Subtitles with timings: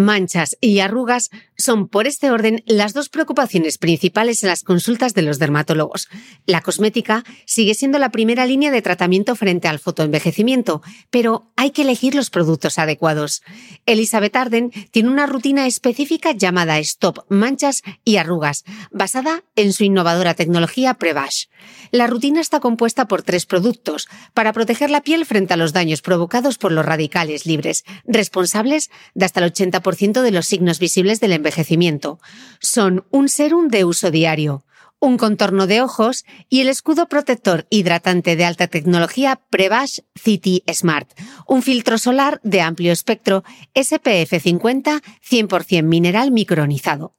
[0.00, 5.22] Manchas y arrugas son, por este orden, las dos preocupaciones principales en las consultas de
[5.22, 6.08] los dermatólogos.
[6.46, 11.82] La cosmética sigue siendo la primera línea de tratamiento frente al fotoenvejecimiento, pero hay que
[11.82, 13.42] elegir los productos adecuados.
[13.86, 20.34] Elizabeth Arden tiene una rutina específica llamada Stop Manchas y Arrugas, basada en su innovadora
[20.34, 21.46] tecnología Prevash.
[21.90, 26.02] La rutina está compuesta por tres productos para proteger la piel frente a los daños
[26.02, 31.32] provocados por los radicales libres, responsables de hasta el 80% de los signos visibles del
[31.32, 32.20] envejecimiento.
[32.60, 34.64] Son un serum de uso diario,
[35.00, 41.10] un contorno de ojos y el escudo protector hidratante de alta tecnología Prevash City Smart,
[41.46, 43.42] un filtro solar de amplio espectro
[43.74, 47.14] SPF 50 100% mineral micronizado.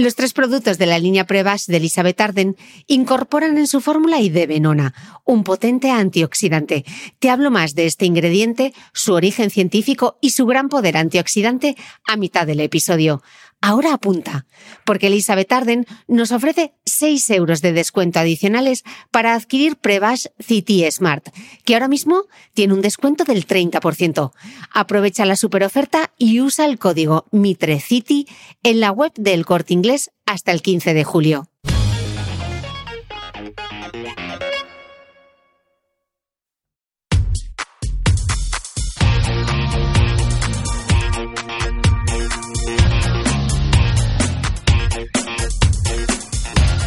[0.00, 2.56] Los tres productos de la línea Prevash de Elizabeth Arden
[2.86, 4.94] incorporan en su fórmula Idebenona,
[5.26, 6.86] un potente antioxidante.
[7.18, 11.76] Te hablo más de este ingrediente, su origen científico y su gran poder antioxidante
[12.08, 13.20] a mitad del episodio.
[13.62, 14.46] Ahora apunta,
[14.86, 21.28] porque Elizabeth Arden nos ofrece 6 euros de descuento adicionales para adquirir Prevash City Smart,
[21.64, 24.32] que ahora mismo tiene un descuento del 30%.
[24.72, 28.26] Aprovecha la superoferta y usa el código MITRECITY
[28.62, 31.49] en la web del Corte Inglés hasta el 15 de julio.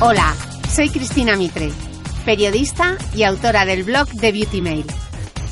[0.05, 0.35] Hola,
[0.69, 1.71] soy Cristina Mitre,
[2.25, 4.85] periodista y autora del blog de Beauty Mail.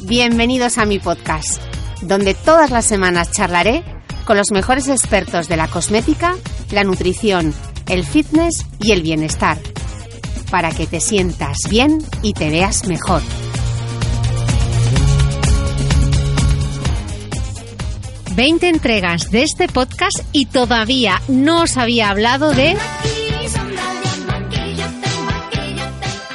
[0.02, 1.62] Bienvenidos a mi podcast,
[2.02, 3.82] donde todas las semanas charlaré
[4.26, 6.36] con los mejores expertos de la cosmética,
[6.70, 7.54] la nutrición,
[7.88, 9.58] el fitness y el bienestar,
[10.52, 13.22] para que te sientas bien y te veas mejor.
[18.36, 22.76] Veinte entregas de este podcast y todavía no os había hablado de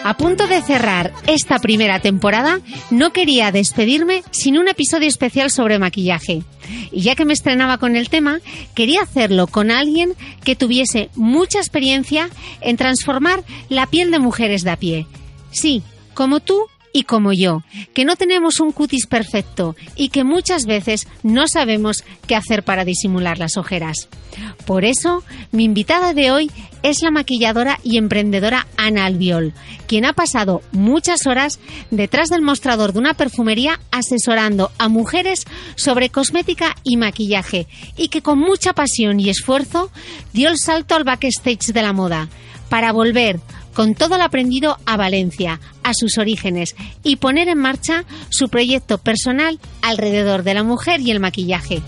[0.06, 2.60] A punto de cerrar esta primera temporada,
[2.92, 6.44] no quería despedirme sin un episodio especial sobre maquillaje.
[6.92, 8.38] Y ya que me estrenaba con el tema,
[8.76, 10.12] quería hacerlo con alguien
[10.44, 12.30] que tuviese mucha experiencia
[12.60, 15.08] en transformar la piel de mujeres de a pie.
[15.50, 15.82] Sí,
[16.14, 17.62] como tú y como yo,
[17.92, 22.86] que no tenemos un cutis perfecto y que muchas veces no sabemos qué hacer para
[22.86, 24.08] disimular las ojeras.
[24.64, 26.50] Por eso, mi invitada de hoy
[26.82, 29.52] es la maquilladora y emprendedora Ana Albiol,
[29.86, 36.08] quien ha pasado muchas horas detrás del mostrador de una perfumería asesorando a mujeres sobre
[36.08, 37.66] cosmética y maquillaje
[37.98, 39.90] y que con mucha pasión y esfuerzo
[40.32, 42.30] dio el salto al backstage de la moda
[42.70, 43.38] para volver
[43.76, 48.96] con todo lo aprendido a Valencia, a sus orígenes y poner en marcha su proyecto
[48.96, 51.82] personal alrededor de la mujer y el maquillaje.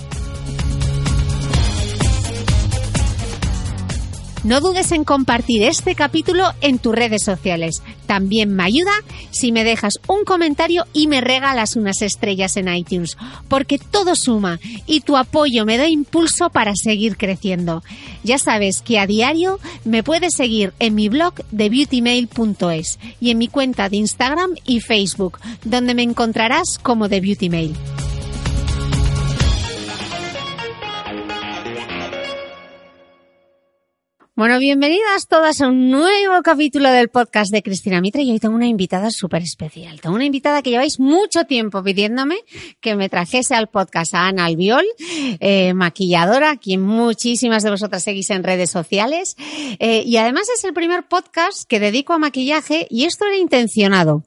[4.48, 7.82] No dudes en compartir este capítulo en tus redes sociales.
[8.06, 8.92] También me ayuda
[9.30, 14.58] si me dejas un comentario y me regalas unas estrellas en iTunes, porque todo suma
[14.86, 17.82] y tu apoyo me da impulso para seguir creciendo.
[18.24, 23.36] Ya sabes que a diario me puedes seguir en mi blog de beautymail.es y en
[23.36, 27.76] mi cuenta de Instagram y Facebook, donde me encontrarás como de Beautymail.
[34.38, 38.54] Bueno, bienvenidas todas a un nuevo capítulo del podcast de Cristina Mitre y hoy tengo
[38.54, 40.00] una invitada súper especial.
[40.00, 42.36] Tengo una invitada que lleváis mucho tiempo pidiéndome
[42.80, 44.84] que me trajese al podcast a Ana Albiol,
[45.40, 49.34] eh, maquilladora, quien muchísimas de vosotras seguís en redes sociales.
[49.80, 54.22] Eh, y además es el primer podcast que dedico a maquillaje y esto era intencionado.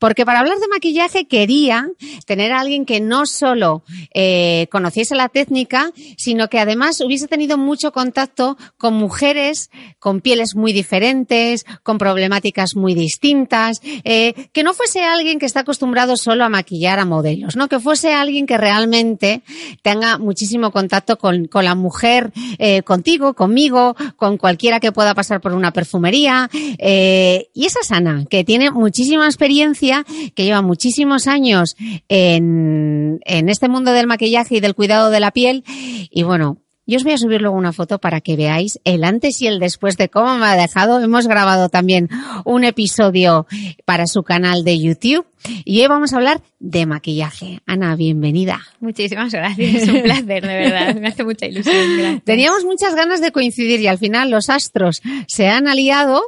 [0.00, 1.88] Porque para hablar de maquillaje quería
[2.26, 7.58] tener a alguien que no solo eh, conociese la técnica, sino que además hubiese tenido
[7.58, 9.51] mucho contacto con mujeres
[9.98, 15.60] con pieles muy diferentes, con problemáticas muy distintas, eh, que no fuese alguien que está
[15.60, 17.68] acostumbrado solo a maquillar a modelos, ¿no?
[17.68, 19.42] Que fuese alguien que realmente
[19.82, 25.52] tenga muchísimo contacto con, la mujer, eh, contigo, conmigo, con cualquiera que pueda pasar por
[25.52, 26.50] una perfumería.
[26.78, 30.04] Eh, y esa Sana, que tiene muchísima experiencia,
[30.34, 31.76] que lleva muchísimos años
[32.08, 35.64] en este mundo del maquillaje y del cuidado de la piel.
[36.10, 36.58] Y bueno,
[36.92, 39.58] yo os voy a subir luego una foto para que veáis el antes y el
[39.58, 41.00] después de cómo me ha dejado.
[41.00, 42.10] Hemos grabado también
[42.44, 43.46] un episodio
[43.86, 45.24] para su canal de YouTube
[45.64, 47.60] y hoy vamos a hablar de maquillaje.
[47.66, 48.60] Ana, bienvenida.
[48.80, 51.74] Muchísimas gracias, es un placer, de verdad, me hace mucha ilusión.
[51.98, 52.24] Gracias.
[52.24, 56.22] Teníamos muchas ganas de coincidir y al final los astros se han aliado,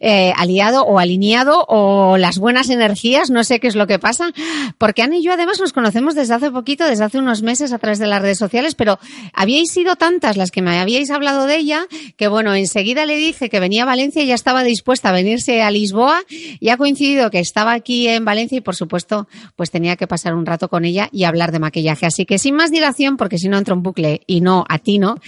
[0.00, 4.32] eh, aliado o alineado o las buenas energías, no sé qué es lo que pasa,
[4.78, 7.78] porque Ana y yo además nos conocemos desde hace poquito, desde hace unos meses a
[7.78, 8.98] través de las redes sociales, pero
[9.32, 11.86] habíais sido tantas las que me habíais hablado de ella
[12.16, 15.62] que bueno, enseguida le dije que venía a Valencia y ya estaba dispuesta a venirse
[15.62, 16.22] a Lisboa
[16.60, 20.34] y ha coincidido que estaba aquí en Valencia y por supuesto pues tenía que pasar
[20.34, 22.06] un rato con ella y hablar de maquillaje.
[22.06, 24.98] Así que sin más dilación, porque si no entro en bucle y no a ti,
[24.98, 25.16] ¿no?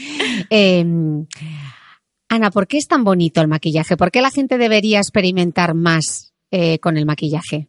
[0.51, 0.85] Eh,
[2.29, 3.97] Ana, ¿por qué es tan bonito el maquillaje?
[3.97, 7.69] ¿Por qué la gente debería experimentar más eh, con el maquillaje?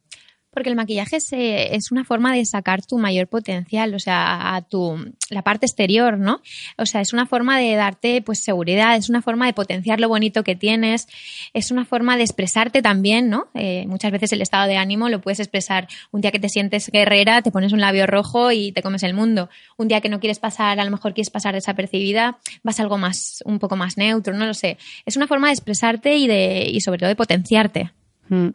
[0.55, 4.95] Porque el maquillaje es, una forma de sacar tu mayor potencial, o sea, a tu
[5.29, 6.41] la parte exterior, ¿no?
[6.77, 10.07] O sea, es una forma de darte pues seguridad, es una forma de potenciar lo
[10.07, 11.09] bonito que tienes,
[11.53, 13.49] es una forma de expresarte también, ¿no?
[13.53, 16.89] Eh, muchas veces el estado de ánimo lo puedes expresar un día que te sientes
[16.89, 19.49] guerrera, te pones un labio rojo y te comes el mundo.
[19.75, 22.97] Un día que no quieres pasar, a lo mejor quieres pasar desapercibida, vas a algo
[22.97, 24.77] más, un poco más neutro, no lo sé.
[25.05, 27.91] Es una forma de expresarte y de, y sobre todo de potenciarte.
[28.29, 28.47] Mm.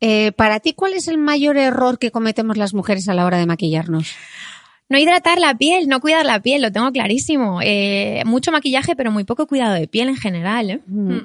[0.00, 3.38] Eh, para ti, ¿cuál es el mayor error que cometemos las mujeres a la hora
[3.38, 4.14] de maquillarnos?
[4.88, 7.60] No hidratar la piel, no cuidar la piel, lo tengo clarísimo.
[7.62, 10.70] Eh, mucho maquillaje, pero muy poco cuidado de piel en general.
[10.70, 10.80] ¿eh?
[10.86, 11.18] Mm.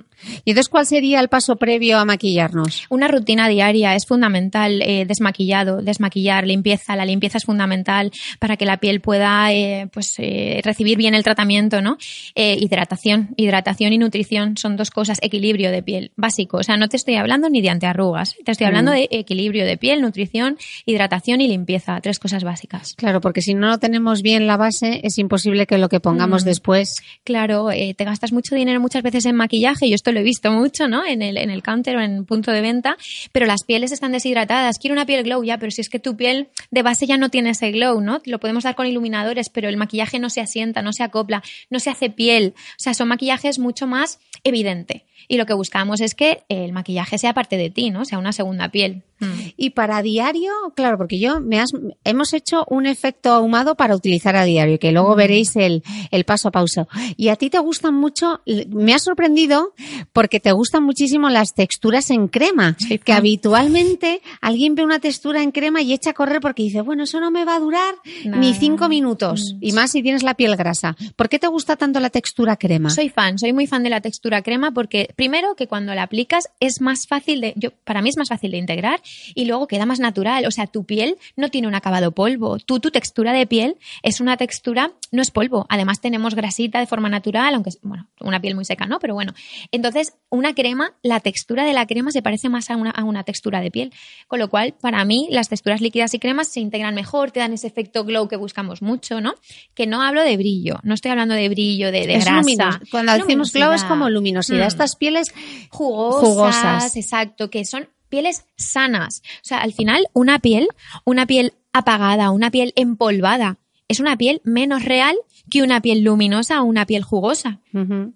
[0.46, 2.86] ¿Y entonces cuál sería el paso previo a maquillarnos?
[2.90, 6.96] Una rutina diaria es fundamental, eh, desmaquillado, desmaquillar, limpieza.
[6.96, 11.24] La limpieza es fundamental para que la piel pueda eh, pues, eh, recibir bien el
[11.24, 11.98] tratamiento, ¿no?
[12.36, 16.58] Eh, hidratación, hidratación y nutrición son dos cosas, equilibrio de piel, básico.
[16.58, 18.96] O sea, no te estoy hablando ni de antiarrugas, te estoy hablando mm.
[18.96, 22.94] de equilibrio de piel, nutrición, hidratación y limpieza, tres cosas básicas.
[22.96, 26.46] Claro, porque si no tenemos bien la base, es imposible que lo que pongamos mm.
[26.46, 27.02] después.
[27.24, 30.88] Claro, te gastas mucho dinero muchas veces en maquillaje, y esto lo he visto mucho,
[30.88, 31.06] ¿no?
[31.06, 32.98] En el, en el counter o en punto de venta,
[33.32, 34.78] pero las pieles están deshidratadas.
[34.80, 37.30] Quiero una piel glow ya, pero si es que tu piel de base ya no
[37.30, 38.22] tiene ese glow, ¿no?
[38.26, 41.80] Lo podemos dar con iluminadores, pero el maquillaje no se asienta, no se acopla, no
[41.80, 42.54] se hace piel.
[42.56, 45.06] O sea, son maquillajes mucho más evidente.
[45.28, 48.06] Y lo que buscamos es que el maquillaje sea parte de ti, ¿no?
[48.06, 49.04] Sea una segunda piel.
[49.24, 49.54] Mm.
[49.58, 51.72] Y para diario, claro, porque yo me has,
[52.04, 55.18] hemos hecho un efecto ahumado para utilizar a diario, que luego mm.
[55.18, 56.88] veréis el, el paso a paso.
[57.18, 59.74] Y a ti te gustan mucho, me ha sorprendido
[60.12, 65.52] porque te gustan muchísimo las texturas en crema, que habitualmente alguien ve una textura en
[65.52, 67.96] crema y echa a correr porque dice, bueno, eso no me va a durar
[68.26, 69.58] ni cinco minutos, mm.
[69.62, 70.96] y más si tienes la piel grasa.
[71.16, 72.90] ¿Por qué te gusta tanto la textura crema?
[72.90, 76.50] Soy fan, soy muy fan de la textura crema porque primero que cuando la aplicas
[76.60, 79.02] es más fácil de, yo, para mí es más fácil de integrar
[79.36, 80.46] y luego queda más natural.
[80.46, 82.58] O sea, tu piel no tiene un acabado polvo.
[82.60, 85.66] Tú, tu textura de piel es una textura, no es polvo.
[85.70, 89.00] Además, tenemos grasita de forma natural, aunque, bueno, una piel muy seca, ¿no?
[89.00, 89.34] Pero bueno.
[89.72, 93.24] Entonces, una crema, la textura de la crema se parece más a una, a una
[93.24, 93.94] textura de piel.
[94.28, 97.54] Con lo cual, para mí, las texturas líquidas y cremas se integran mejor, te dan
[97.54, 99.36] ese efecto glow que buscamos mucho, ¿no?
[99.74, 102.82] Que no hablo de brillo, no estoy hablando de brillo, de, de grasa.
[102.92, 104.66] Cuando decimos glow es como luminosidad.
[104.66, 104.68] Mm.
[104.68, 105.34] Estas pieles
[105.70, 109.24] jugosas, jugosas, exacto, que son pieles sanas.
[109.38, 110.68] O sea, al final, una piel,
[111.04, 113.58] una piel apagada, una piel empolvada,
[113.88, 115.16] es una piel menos real
[115.50, 117.60] que una piel luminosa o una piel jugosa.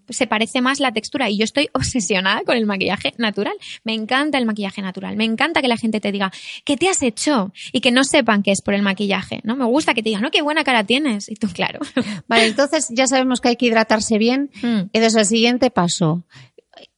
[0.09, 3.55] Se parece más la textura y yo estoy obsesionada con el maquillaje natural.
[3.83, 5.17] Me encanta el maquillaje natural.
[5.17, 6.31] Me encanta que la gente te diga,
[6.63, 7.51] ¿qué te has hecho?
[7.71, 9.55] Y que no sepan que es por el maquillaje, ¿no?
[9.55, 11.27] Me gusta que te digan, no, qué buena cara tienes.
[11.27, 11.79] Y tú, claro.
[12.27, 14.51] Vale, entonces ya sabemos que hay que hidratarse bien.
[14.61, 14.89] Mm.
[14.93, 16.23] Entonces el siguiente paso,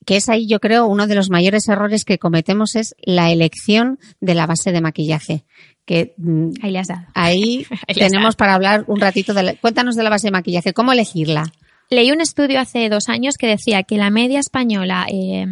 [0.10, 4.00] que es ahí yo creo uno de los mayores errores que cometemos es la elección
[4.20, 5.46] de la base de maquillaje.
[5.86, 7.06] Que mm, ahí le has dado.
[7.14, 11.44] Ahí, tenemos para hablar un ratito de cuéntanos de la base de maquillaje, ¿cómo elegirla?
[11.92, 15.46] Leí un estudio hace dos años que decía que la media española eh,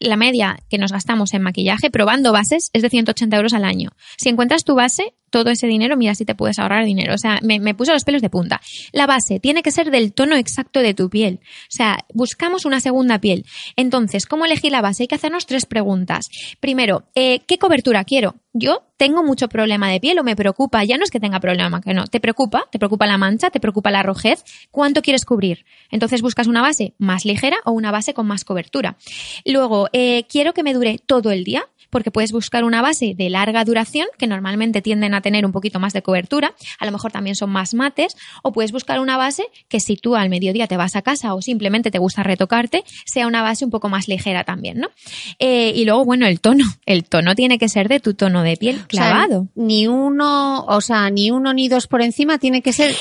[0.00, 3.90] la media que nos gastamos en maquillaje probando bases es de 180 euros al año.
[4.16, 7.14] Si encuentras tu base, todo ese dinero, mira si te puedes ahorrar dinero.
[7.14, 8.60] O sea, me, me puso los pelos de punta.
[8.92, 11.40] La base tiene que ser del tono exacto de tu piel.
[11.42, 13.44] O sea, buscamos una segunda piel.
[13.74, 15.02] Entonces, ¿cómo elegir la base?
[15.02, 16.26] Hay que hacernos tres preguntas.
[16.60, 18.36] Primero, eh, ¿qué cobertura quiero?
[18.52, 21.80] Yo tengo mucho problema de piel o me preocupa, ya no es que tenga problema,
[21.80, 25.64] que no, te preocupa, te preocupa la mancha, te preocupa la rojez, ¿cuánto quieres cubrir?
[25.90, 28.98] Entonces buscas una base más ligera o una base con más cobertura.
[29.46, 33.28] Luego, eh, quiero que me dure todo el día, porque puedes buscar una base de
[33.28, 37.12] larga duración, que normalmente tienden a tener un poquito más de cobertura, a lo mejor
[37.12, 40.78] también son más mates, o puedes buscar una base que si tú al mediodía te
[40.78, 44.42] vas a casa o simplemente te gusta retocarte, sea una base un poco más ligera
[44.44, 44.88] también, ¿no?
[45.38, 46.64] Eh, y luego, bueno, el tono.
[46.86, 49.40] El tono tiene que ser de tu tono de piel clavado.
[49.40, 52.94] O sea, ni uno, o sea, ni uno ni dos por encima, tiene que ser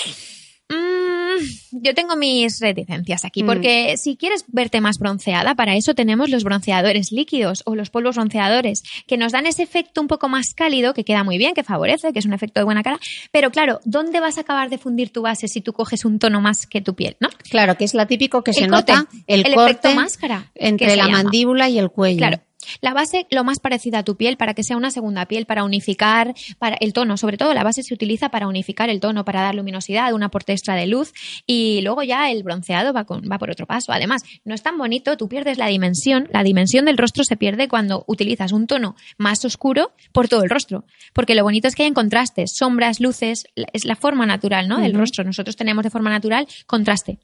[1.71, 6.43] yo tengo mis reticencias aquí, porque si quieres verte más bronceada, para eso tenemos los
[6.43, 10.93] bronceadores líquidos o los polvos bronceadores, que nos dan ese efecto un poco más cálido,
[10.93, 12.99] que queda muy bien, que favorece, que es un efecto de buena cara.
[13.31, 16.41] Pero claro, ¿dónde vas a acabar de fundir tu base si tú coges un tono
[16.41, 17.29] más que tu piel, no?
[17.49, 20.51] Claro, que es la típico que El se corte, nota el, el corte efecto máscara,
[20.55, 21.23] entre la llama.
[21.23, 22.17] mandíbula y el cuello.
[22.17, 22.39] Claro.
[22.81, 25.63] La base lo más parecida a tu piel para que sea una segunda piel, para
[25.63, 27.17] unificar para el tono.
[27.17, 30.51] Sobre todo la base se utiliza para unificar el tono, para dar luminosidad, un aporte
[30.53, 31.13] extra de luz
[31.45, 33.91] y luego ya el bronceado va, con- va por otro paso.
[33.91, 36.27] Además, no es tan bonito, tú pierdes la dimensión.
[36.31, 40.49] La dimensión del rostro se pierde cuando utilizas un tono más oscuro por todo el
[40.49, 40.85] rostro.
[41.13, 44.79] Porque lo bonito es que hay contrastes, sombras, luces, es la forma natural ¿no?
[44.79, 45.23] del rostro.
[45.23, 47.19] Nosotros tenemos de forma natural contraste.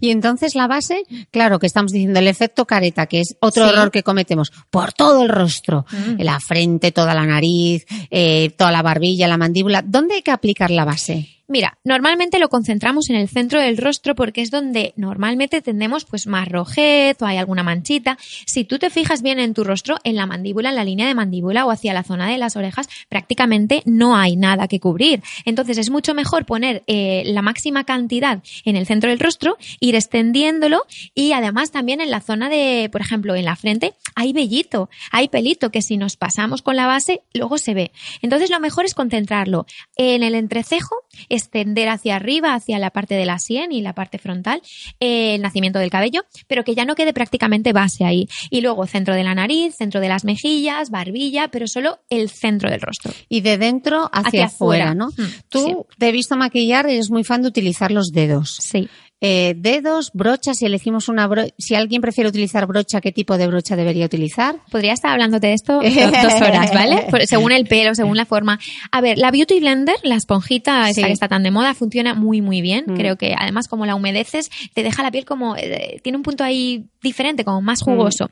[0.00, 3.72] Y entonces la base, claro que estamos diciendo el efecto careta, que es otro Sí.
[3.74, 6.20] error que cometemos, por todo el rostro, Mm.
[6.22, 9.82] la frente, toda la nariz, eh, toda la barbilla, la mandíbula.
[9.82, 11.28] ¿Dónde hay que aplicar la base?
[11.48, 16.26] Mira, normalmente lo concentramos en el centro del rostro porque es donde normalmente tendemos pues
[16.26, 18.18] más rojez o hay alguna manchita.
[18.46, 21.14] Si tú te fijas bien en tu rostro, en la mandíbula, en la línea de
[21.14, 25.22] mandíbula o hacia la zona de las orejas, prácticamente no hay nada que cubrir.
[25.44, 29.94] Entonces es mucho mejor poner eh, la máxima cantidad en el centro del rostro, ir
[29.94, 30.82] extendiéndolo
[31.14, 35.28] y además también en la zona de, por ejemplo, en la frente hay vellito, hay
[35.28, 37.92] pelito que si nos pasamos con la base luego se ve.
[38.20, 41.04] Entonces lo mejor es concentrarlo en el entrecejo,
[41.36, 44.62] extender hacia arriba, hacia la parte de la sien y la parte frontal,
[45.00, 48.28] eh, el nacimiento del cabello, pero que ya no quede prácticamente base ahí.
[48.50, 52.70] Y luego centro de la nariz, centro de las mejillas, barbilla, pero solo el centro
[52.70, 53.12] del rostro.
[53.28, 54.94] Y de dentro hacia, Hacia afuera, afuera.
[54.94, 55.08] ¿no?
[55.08, 55.74] Mm, Tú sí.
[55.98, 58.56] te he visto maquillar, eres muy fan de utilizar los dedos.
[58.60, 58.88] Sí.
[59.22, 63.46] Eh, dedos, brochas, si elegimos una brocha, si alguien prefiere utilizar brocha, ¿qué tipo de
[63.46, 64.56] brocha debería utilizar?
[64.70, 67.06] Podría estar hablándote de esto do- dos horas, ¿vale?
[67.10, 68.58] Por- según el pelo, según la forma.
[68.92, 71.06] A ver, la Beauty Blender, la esponjita esta Sí.
[71.06, 72.84] que está tan de moda, funciona muy, muy bien.
[72.88, 72.94] Mm.
[72.96, 76.44] Creo que además como la humedeces, te deja la piel como, eh, tiene un punto
[76.44, 78.30] ahí diferente, como más jugoso.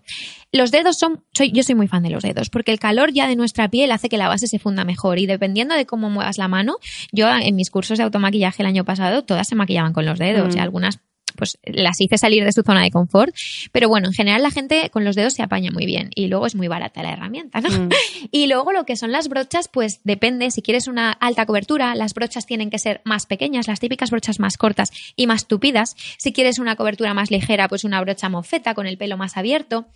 [0.54, 3.26] Los dedos son, soy, yo soy muy fan de los dedos, porque el calor ya
[3.26, 6.38] de nuestra piel hace que la base se funda mejor y dependiendo de cómo muevas
[6.38, 6.76] la mano,
[7.10, 10.54] yo en mis cursos de automaquillaje el año pasado, todas se maquillaban con los dedos
[10.54, 10.58] Mm.
[10.58, 11.00] y algunas
[11.36, 13.34] pues las hice salir de su zona de confort,
[13.72, 16.46] pero bueno, en general la gente con los dedos se apaña muy bien y luego
[16.46, 17.70] es muy barata la herramienta, ¿no?
[17.70, 17.88] Mm.
[18.30, 22.14] Y luego lo que son las brochas, pues depende, si quieres una alta cobertura, las
[22.14, 25.94] brochas tienen que ser más pequeñas, las típicas brochas más cortas y más tupidas.
[26.18, 29.86] Si quieres una cobertura más ligera, pues una brocha mofeta con el pelo más abierto,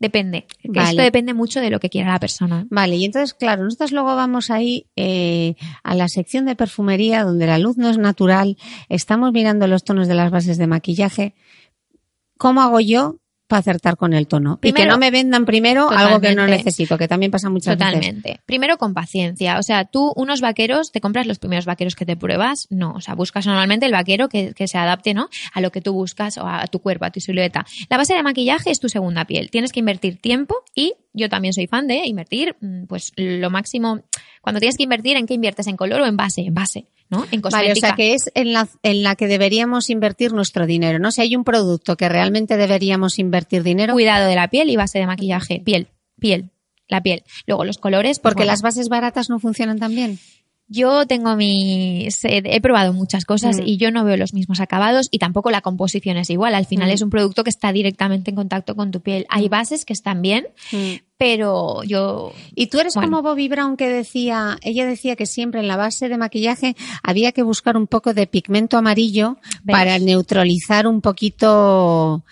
[0.00, 0.46] depende.
[0.64, 0.90] Vale.
[0.90, 2.66] Esto depende mucho de lo que quiera la persona.
[2.70, 7.46] Vale, y entonces, claro, nosotros luego vamos ahí eh, a la sección de perfumería donde
[7.46, 8.56] la luz no es natural,
[8.88, 10.85] estamos mirando los tonos de las bases de maquillaje.
[12.38, 13.16] ¿Cómo hago yo
[13.48, 14.58] para acertar con el tono?
[14.62, 16.64] y que no me vendan primero algo que no Totalmente.
[16.64, 17.94] necesito, que también pasa muchas veces.
[17.94, 18.40] Totalmente.
[18.44, 19.58] Primero con paciencia.
[19.58, 22.66] O sea, tú unos vaqueros, te compras los primeros vaqueros que te pruebas.
[22.70, 25.28] No, o sea, buscas normalmente el vaquero que, que se adapte, ¿no?
[25.52, 27.64] A lo que tú buscas o a tu cuerpo, a tu silueta.
[27.88, 29.50] La base de maquillaje es tu segunda piel.
[29.50, 34.02] Tienes que invertir tiempo y yo también soy fan de invertir, mm, pues lo máximo.
[34.46, 35.66] Cuando tienes que invertir, ¿en qué inviertes?
[35.66, 36.42] ¿En color o en base?
[36.42, 37.24] En base, ¿no?
[37.32, 37.50] En cosmética.
[37.58, 41.10] Vale, o sea que es en la, en la que deberíamos invertir nuestro dinero, ¿no?
[41.10, 45.00] Si hay un producto que realmente deberíamos invertir dinero, Cuidado de la piel y base
[45.00, 45.60] de maquillaje.
[45.64, 45.88] Piel,
[46.20, 46.50] piel,
[46.86, 47.24] la piel.
[47.48, 48.20] Luego los colores.
[48.20, 50.20] pues porque bueno, las bases baratas no funcionan tan bien.
[50.68, 52.18] Yo tengo mis.
[52.24, 53.62] He, probado muchas cosas Mm.
[53.66, 56.56] y yo no veo los mismos acabados y tampoco la composición es igual.
[56.56, 56.92] Al final Mm.
[56.92, 59.26] es un producto que está directamente en contacto con tu piel.
[59.28, 60.48] Hay bases que están bien,
[61.18, 62.32] pero yo.
[62.54, 63.08] Y tú eres Bueno.
[63.10, 67.32] como Bobby Brown que decía, ella decía que siempre en la base de maquillaje había
[67.32, 69.72] que buscar un poco de pigmento amarillo ¿Ves?
[69.72, 72.24] para neutralizar un poquito.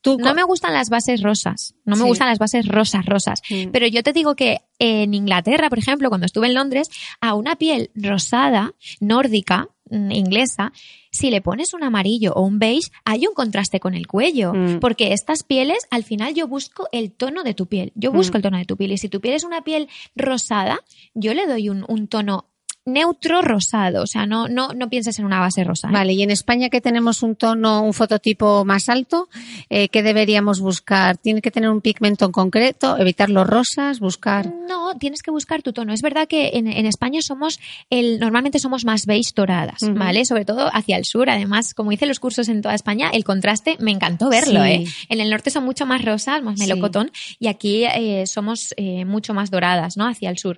[0.00, 1.74] Tú No me gustan las bases rosas.
[1.84, 2.08] No me Sí.
[2.08, 3.42] gustan las bases rosas, rosas.
[3.50, 3.70] Mm.
[3.72, 6.88] Pero yo te digo que en Inglaterra, por ejemplo, cuando estuve en Londres,
[7.20, 10.72] a una piel rosada, nórdica, mm, inglesa,
[11.16, 14.52] si le pones un amarillo o un beige, hay un contraste con el cuello.
[14.54, 14.78] Mm.
[14.78, 17.90] Porque estas pieles, al final yo busco el tono de tu piel.
[17.96, 18.36] Yo busco Mm.
[18.36, 18.92] el tono de tu piel.
[18.92, 20.80] Y si tu piel es una piel rosada,
[21.14, 22.46] yo le doy un, un tono
[22.86, 25.88] neutro rosado, o sea, no, no, no pienses en una base rosa.
[25.88, 25.92] ¿eh?
[25.92, 29.28] Vale, y en España que tenemos un tono, un fototipo más alto,
[29.68, 31.16] eh, ¿qué deberíamos buscar?
[31.16, 32.96] ¿Tiene que tener un pigmento en concreto?
[32.96, 33.98] ¿Evitar los rosas?
[33.98, 34.52] ¿Buscar?
[34.68, 35.92] No, tienes que buscar tu tono.
[35.92, 37.58] Es verdad que en, en España somos,
[37.90, 39.78] el, normalmente somos más beige doradas.
[39.82, 40.24] ¿vale?
[40.24, 41.28] Sobre todo hacia el sur.
[41.28, 44.70] Además, como hice los cursos en toda España, el contraste me encantó verlo, Sí.
[44.70, 44.84] ¿eh?
[45.08, 46.66] En el norte son mucho más rosas, más Sí.
[46.66, 50.06] melocotón, y aquí eh, somos eh, mucho más doradas, ¿no?
[50.06, 50.56] Hacia el sur.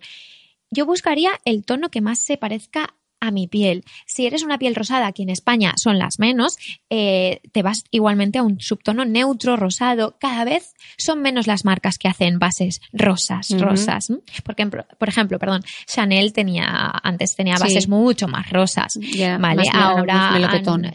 [0.71, 3.85] Yo buscaría el tono que más se parezca a mi piel.
[4.07, 6.57] Si eres una piel rosada, que en España son las menos,
[6.91, 10.17] eh, te vas igualmente a un subtono neutro, rosado.
[10.21, 14.11] Cada vez son menos las marcas que hacen bases rosas, rosas.
[14.11, 14.21] ¿m?
[14.99, 16.67] Por ejemplo, perdón, Chanel tenía,
[17.03, 17.63] antes tenía Sí.
[17.65, 18.99] bases mucho más rosas.
[19.13, 20.41] Ya, Vale, más ahora más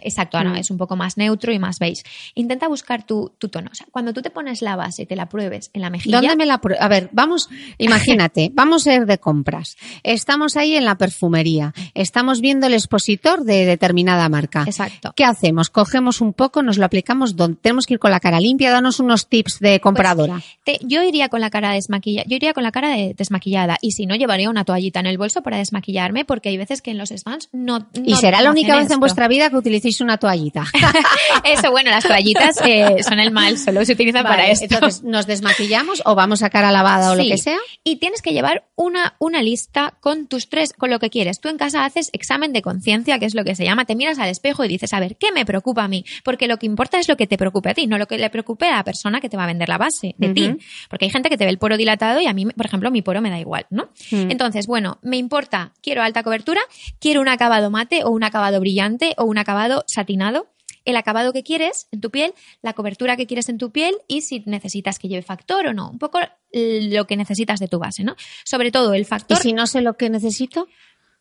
[0.03, 0.55] exacto, ahora Mm.
[0.57, 2.03] es un poco más neutro y más beige.
[2.35, 3.69] Intenta buscar tu, tu tono.
[3.71, 6.21] O sea, cuando tú te pones la base y te la pruebes en la mejilla,
[6.21, 9.75] ¿Dónde me la A ver, vamos, imagínate, vamos a ir de compras.
[10.03, 11.73] Estamos ahí en la perfumería.
[11.93, 14.63] Estamos viendo el expositor de determinada marca.
[14.65, 15.13] Exacto.
[15.15, 15.69] ¿Qué hacemos?
[15.69, 18.71] Cogemos un poco, nos lo aplicamos donde tenemos que ir con la cara limpia.
[18.71, 20.41] Danos unos tips de compradora.
[20.63, 23.91] Te- yo iría con la cara desmaquillada, yo iría con la cara de- desmaquillada y
[23.91, 26.97] si no llevaría una toallita en el bolso para desmaquillarme porque hay veces que en
[26.97, 30.65] los stands no, y será la única vez en vuestra vida que utilicéis una toallita.
[31.43, 34.65] Eso, bueno, las toallitas eh, son el mal, solo se utilizan para esto.
[34.65, 37.57] Entonces, ¿nos desmaquillamos o vamos a cara lavada o lo que sea?
[37.83, 41.39] Y tienes que llevar una, una lista con tus tres, con lo que quieres.
[41.39, 43.85] Tú en casa haces examen de conciencia, que es lo que se llama.
[43.85, 46.03] Te miras al espejo y dices, a ver, ¿qué me preocupa a mí?
[46.23, 48.29] Porque lo que importa es lo que te preocupe a ti, no lo que le
[48.29, 50.55] preocupe a la persona que te va a vender la base de ti.
[50.89, 53.01] Porque hay gente que te ve el poro dilatado y a mí, por ejemplo, mi
[53.01, 53.89] poro me da igual, ¿no?
[54.11, 54.31] Mm.
[54.31, 56.61] Entonces, bueno, me importa, quiero alta cobertura,
[56.99, 60.47] quiero un acabado mate o un acabado brillante o un acabado satinado.
[60.85, 64.19] El acabado que quieres en tu piel, la cobertura que quieres en tu piel y
[64.19, 65.89] si necesitas que lleve factor o no.
[65.89, 66.19] Un poco
[66.51, 68.17] eh, lo que necesitas de tu base, ¿no?
[68.43, 69.37] Sobre todo el ¿Y factor.
[69.37, 70.67] si no sé lo que necesito?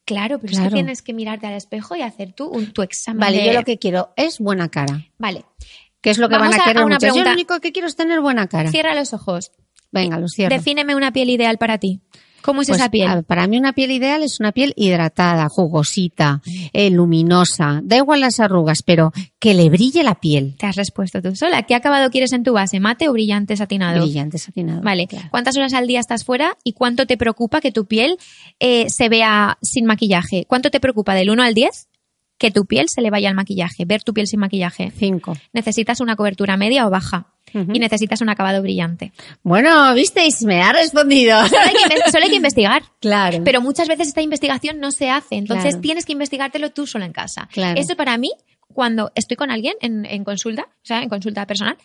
[0.04, 0.70] Claro, pero es Claro.
[0.70, 3.20] que tienes que mirarte al espejo y hacer tú un- tu examen.
[3.20, 5.06] Vale, de- yo lo que quiero es buena cara.
[5.18, 5.44] Vale,
[6.00, 6.98] ¿Qué es lo que Vamos van a a- querer una?
[6.98, 8.70] Yo lo único que quiero es tener buena cara.
[8.72, 9.52] cierra los ojos.
[9.92, 10.52] Venga, lo cierro.
[10.56, 12.00] Defíneme una piel ideal para ti.
[12.42, 13.24] ¿Cómo es Pues, esa piel?
[13.24, 17.80] para mí una piel ideal es una piel hidratada, jugosita, eh, luminosa.
[17.82, 20.54] Da igual las arrugas, pero que le brille la piel.
[20.58, 21.62] Te has respuesto tú sola.
[21.62, 22.80] ¿Qué acabado quieres en tu base?
[22.80, 24.02] ¿Mate o brillante satinado?
[24.02, 24.82] Brillante, satinado.
[24.82, 25.06] Vale.
[25.06, 25.28] claro.
[25.30, 28.18] ¿Cuántas horas al día estás fuera y cuánto te preocupa que tu piel
[28.60, 30.44] eh, se vea sin maquillaje?
[30.46, 31.88] ¿Cuánto te preocupa del 1 al 10
[32.42, 33.84] que tu piel se le vaya al maquillaje?
[33.86, 34.90] Ver tu piel sin maquillaje.
[34.94, 35.34] Cinco.
[35.54, 39.12] Necesitas una cobertura media o baja y necesitas un acabado brillante.
[39.42, 41.36] Bueno, visteis, me ha respondido.
[41.48, 42.82] Solo hay que, inves- solo hay que investigar.
[43.00, 43.38] claro.
[43.44, 45.80] Pero muchas veces esta investigación no se hace, entonces Claro.
[45.82, 47.48] tienes que investigártelo tú solo en casa.
[47.52, 47.80] Claro.
[47.80, 48.30] Eso para mí,
[48.72, 51.76] cuando estoy con alguien en, en consulta, o sea, en consulta personal,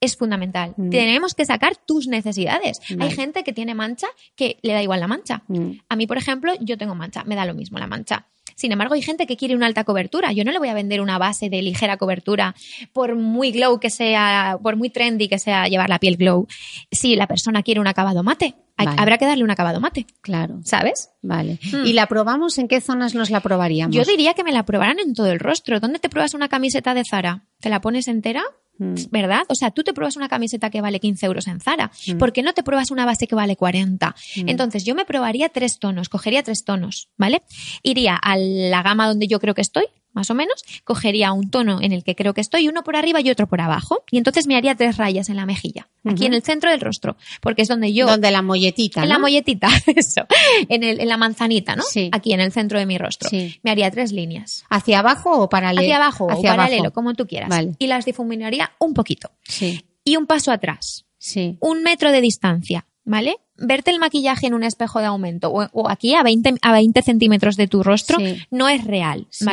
[0.00, 0.74] es fundamental.
[0.76, 0.90] Mm.
[0.90, 2.78] Tenemos que sacar tus necesidades.
[2.90, 3.04] Vale.
[3.04, 5.42] Hay gente que tiene mancha que le da igual la mancha.
[5.48, 5.70] Mm.
[5.88, 8.26] A mí, por ejemplo, yo tengo mancha, me da lo mismo la mancha.
[8.54, 10.32] Sin embargo, hay gente que quiere una alta cobertura.
[10.32, 12.54] Yo no le voy a vender una base de ligera cobertura
[12.92, 16.46] por muy glow que sea, por muy trendy que sea llevar la piel glow.
[16.90, 18.92] Si la persona quiere un acabado mate, Vale.
[19.00, 20.60] habrá que darle un acabado mate, Claro.
[20.64, 21.10] ¿sabes?
[21.22, 21.58] Vale.
[21.72, 21.86] Hmm.
[21.86, 22.58] ¿Y la probamos?
[22.58, 23.94] ¿En qué zonas nos la probaríamos?
[23.94, 25.80] Yo diría que me la probaran en todo el rostro.
[25.80, 27.44] ¿Dónde te pruebas una camiseta de Zara?
[27.60, 28.42] ¿Te la pones entera?
[28.78, 28.94] Mm.
[29.10, 29.42] ¿Verdad?
[29.48, 31.90] O sea, tú te pruebas una camiseta que vale 15 euros en Zara.
[32.06, 32.18] Mm.
[32.18, 34.14] ¿Por qué no te pruebas una base que vale 40?
[34.36, 34.48] Mm.
[34.48, 37.42] Entonces, yo me probaría tres tonos, cogería tres tonos, ¿vale?
[37.82, 41.80] Iría a la gama donde yo creo que estoy, más o menos, cogería un tono
[41.82, 44.46] en el que creo que estoy, uno por arriba y otro por abajo, y entonces
[44.46, 47.68] me haría tres rayas en la mejilla, aquí en el centro del rostro, porque es
[47.68, 48.06] donde yo...
[48.06, 49.14] Donde la molletita, En ¿no?
[49.14, 50.26] la molletita, eso.
[50.68, 51.82] En, el- en la manzanita, ¿no?
[51.82, 52.08] Sí.
[52.12, 53.28] Aquí en el centro de mi rostro.
[53.28, 53.58] Sí.
[53.62, 54.64] Me haría tres líneas.
[54.70, 55.80] ¿Hacia abajo o paralelo?
[55.82, 56.94] Hacia abajo Hacia o paralelo, abajo.
[56.94, 57.48] como tú quieras.
[57.50, 57.74] Vale.
[57.78, 59.30] Y las difuminaría un poquito.
[59.42, 61.06] Sí, Y un paso atrás.
[61.18, 61.56] sí.
[61.60, 63.36] Un metro de distancia, ¿vale?
[63.56, 67.02] Verte el maquillaje en un espejo de aumento o, o aquí a 20, a 20
[67.02, 68.42] centímetros de tu rostro Sí.
[68.50, 69.44] no es real, Sí.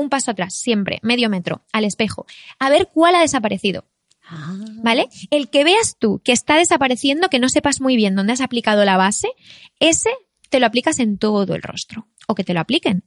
[0.00, 2.24] Un paso atrás, siempre, medio metro, al espejo.
[2.58, 3.84] A ver cuál ha desaparecido.
[4.26, 5.08] Ah, ¿Vale?
[5.30, 8.84] El que veas tú que está desapareciendo, que no sepas muy bien dónde has aplicado
[8.86, 9.28] la base,
[9.78, 10.10] ese
[10.48, 12.08] te lo aplicas en todo el rostro.
[12.28, 13.04] O que te lo apliquen,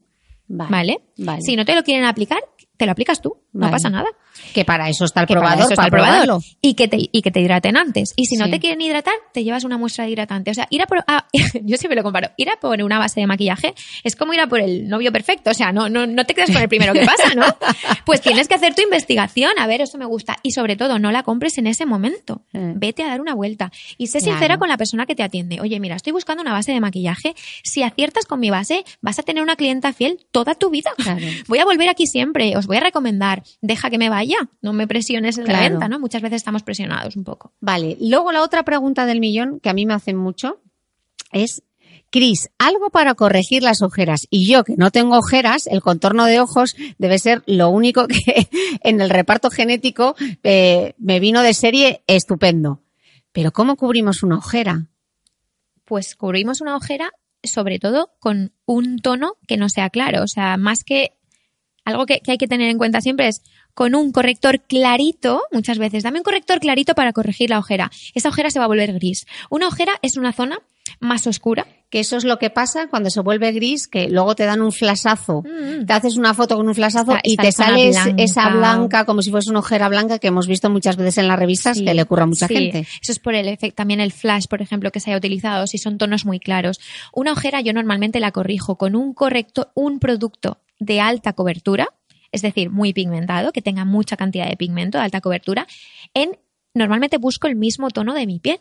[0.48, 0.70] vale.
[0.70, 1.02] ¿vale?
[1.18, 1.42] Vale.
[1.42, 2.40] Si no te lo quieren aplicar,
[2.84, 3.38] te lo aplicas tú.
[3.54, 3.72] No Vale.
[3.72, 4.08] pasa nada.
[4.54, 6.26] Que para eso está el Que para probador, eso está para el probador.
[6.26, 6.44] probarlo.
[6.62, 8.14] Y que, te, y que te hidraten antes.
[8.16, 8.52] Y si no Sí.
[8.52, 10.52] te quieren hidratar, te llevas una muestra de hidratante.
[10.52, 11.28] O sea, ir a por, a-
[11.64, 14.48] yo siempre lo comparo, ir a por una base de maquillaje es como ir a
[14.48, 15.52] por el novio perfecto.
[15.52, 17.46] O sea, no, no, no te quedas con el primero que pasa, ¿no?
[18.06, 20.38] Pues tienes que hacer tu investigación, a ver, eso me gusta.
[20.44, 22.42] Y sobre todo, no la compres en ese momento.
[22.54, 22.80] Mm.
[22.80, 23.72] Vete a dar una vuelta.
[23.98, 24.34] Y sé Claro.
[24.34, 25.62] sincera con la persona que te atiende.
[25.62, 27.34] Oye, mira, estoy buscando una base de maquillaje.
[27.64, 30.92] Si aciertas con mi base, vas a tener una clienta fiel toda tu vida.
[30.98, 31.26] Claro.
[31.48, 33.44] Voy a volver aquí siempre, os voy a recomendar.
[33.62, 36.00] Deja que me vaya, no me presiones en la venta, ¿no?
[36.00, 37.54] Muchas veces estamos presionados un poco.
[37.60, 37.98] Vale.
[38.00, 40.60] Luego la otra pregunta del millón que a mí me hacen mucho
[41.32, 41.64] es
[42.10, 44.28] Cris, algo para corregir las ojeras.
[44.30, 48.48] Y yo, que no tengo ojeras, el contorno de ojos debe ser lo único que
[48.84, 52.82] en el reparto genético eh, me vino de serie estupendo.
[53.32, 54.86] Pero ¿cómo cubrimos una ojera?
[55.86, 57.12] Pues cubrimos una ojera
[57.44, 60.24] sobre todo con un tono que no sea claro.
[60.24, 61.14] O sea, más que
[61.86, 63.42] algo que, que, hay que tener en cuenta siempre es
[63.74, 67.92] con un corrector clarito, muchas veces, dame un corrector clarito para corregir la ojera.
[68.14, 69.26] Esa ojera se va a volver gris.
[69.50, 70.60] Una ojera es una zona
[71.00, 71.66] más oscura.
[71.90, 74.72] Que eso es lo que pasa cuando se vuelve gris, que luego te dan un
[74.72, 75.44] flasazo.
[75.44, 75.86] Mm.
[75.86, 78.24] Te haces una foto con un flasazo y te sale blanca.
[78.24, 81.38] esa blanca, como si fuese una ojera blanca que hemos visto muchas veces en las
[81.38, 82.56] revistas, sí, que le ocurre a mucha sí.
[82.56, 82.88] gente.
[83.00, 85.78] Eso es por el efecto, también el flash, por ejemplo, que se haya utilizado, si
[85.78, 86.80] son tonos muy claros.
[87.14, 91.88] Una ojera yo normalmente la corrijo con un corrector, un producto de alta cobertura,
[92.32, 95.68] es decir, muy pigmentado, que tenga mucha cantidad de pigmento, de alta cobertura,
[96.14, 96.38] en
[96.74, 98.60] normalmente busco el mismo tono de mi piel.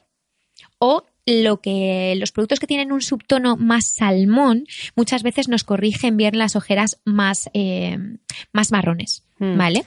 [0.78, 6.16] O lo que los productos que tienen un subtono más salmón muchas veces nos corrigen
[6.16, 7.96] bien las ojeras más, eh,
[8.52, 9.56] más marrones, Mm.
[9.56, 9.84] ¿vale?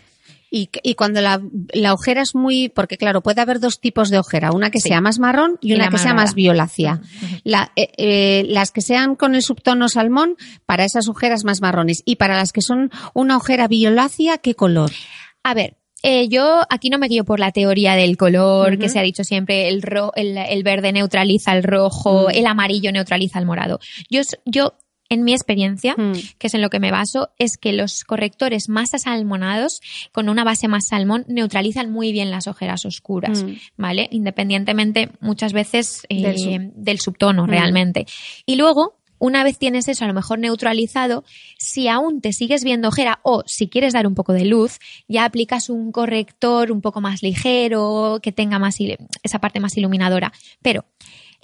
[0.57, 1.41] Y, y cuando la,
[1.73, 4.87] la ojera es muy, porque claro, puede haber dos tipos de ojera, una que Sí.
[4.87, 7.01] sea más marrón y, Y una que sea más violácea.
[7.43, 12.03] La- eh, eh, las que sean con el subtono salmón, para esas ojeras más marrones.
[12.05, 14.91] Y para las que son una ojera violácea, ¿qué color?
[15.43, 18.99] A ver, eh, yo aquí no me guío por la teoría del color que se
[18.99, 22.31] ha dicho siempre, el, ro- el, el verde neutraliza el rojo, Mm.
[22.35, 23.79] el amarillo neutraliza el morado.
[24.09, 24.75] Yo, yo
[25.09, 26.13] en mi experiencia, Mm.
[26.39, 30.43] que es en lo que me baso, es que los correctores más asalmonados, con una
[30.43, 33.53] base más salmón, neutralizan muy bien las ojeras oscuras, Mm.
[33.77, 34.07] ¿vale?
[34.11, 37.49] Independientemente muchas veces eh, Del del, sub- subtono Mm.
[37.49, 38.05] realmente.
[38.45, 41.23] Y luego, una vez tienes eso a lo mejor neutralizado,
[41.57, 45.23] si aún te sigues viendo ojera o si quieres dar un poco de luz, ya
[45.23, 48.77] aplicas un corrector un poco más ligero, que tenga más
[49.23, 50.33] esa parte más iluminadora.
[50.61, 50.83] Pero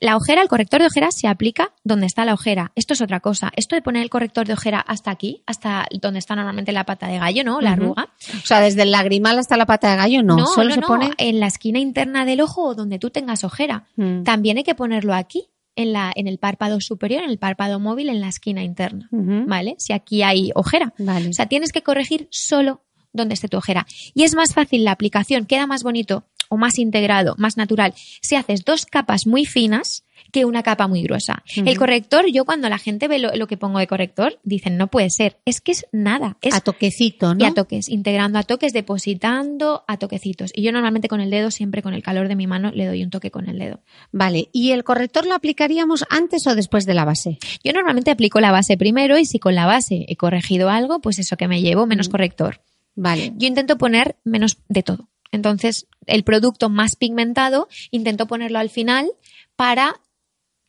[0.02, 2.72] la ojera, el corrector de ojera se aplica donde está la ojera.
[2.76, 3.52] Esto es otra cosa.
[3.56, 7.08] Esto de poner el corrector de ojera hasta aquí, hasta donde está normalmente la pata
[7.08, 7.62] de gallo, ¿no?
[7.62, 8.10] La arruga.
[8.36, 10.48] O sea, desde el lagrimal hasta la pata de gallo, no.
[10.48, 11.12] Solo no, se no, pone.
[11.20, 13.86] en la esquina interna del ojo o donde tú tengas ojera.
[13.96, 14.24] Mm.
[14.24, 18.10] También hay que ponerlo aquí, en, la, en el párpado superior, en el párpado móvil,
[18.10, 19.08] en la esquina interna.
[19.12, 19.76] ¿Vale?
[19.78, 20.94] Si aquí hay ojera.
[20.98, 21.30] Vale.
[21.30, 22.82] O sea, tienes que corregir solo
[23.14, 23.86] donde esté tu ojera.
[24.14, 28.36] Y es más fácil la aplicación, queda más bonito o más integrado, más natural, si
[28.36, 31.44] haces dos capas muy finas que una capa muy gruesa.
[31.56, 34.88] El corrector, yo cuando la gente ve lo, lo que pongo de corrector, dicen, no
[34.88, 35.40] puede ser.
[35.46, 36.38] Es que es nada.
[36.42, 37.44] Es a toquecito, ¿no?
[37.44, 40.52] y a toques, integrando a toques, depositando a toquecitos.
[40.54, 43.02] Y yo normalmente con el dedo, siempre con el calor de mi mano, le doy
[43.04, 43.80] un toque con el dedo.
[44.12, 44.50] Vale.
[44.52, 47.40] ¿Y el corrector lo aplicaríamos antes o después de la base?
[47.64, 51.18] Yo normalmente aplico la base primero y si con la base he corregido algo, pues
[51.18, 52.62] eso que me llevo, menos corrector.
[52.96, 53.34] Vale.
[53.38, 55.11] Yo intento poner menos de todo.
[55.32, 59.10] Entonces, el producto más pigmentado, intento ponerlo al final
[59.56, 59.96] para,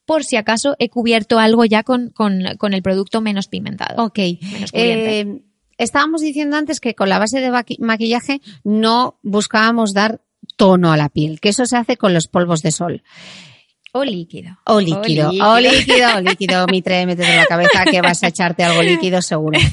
[0.07, 4.05] por si acaso, he cubierto algo ya con, con- con el producto menos pigmentado.
[4.05, 4.18] Ok.
[4.40, 4.70] Menos.
[4.72, 5.40] Eh,
[5.79, 10.20] estábamos diciendo antes que con la base de maqui- maquillaje no buscábamos dar
[10.57, 13.03] tono a la piel, que eso se hace con los polvos de sol.
[13.94, 14.59] O líquido.
[14.64, 18.64] O líquido, o líquido, o líquido, Mitre, métete en la cabeza que vas a echarte
[18.64, 19.59] algo líquido seguro.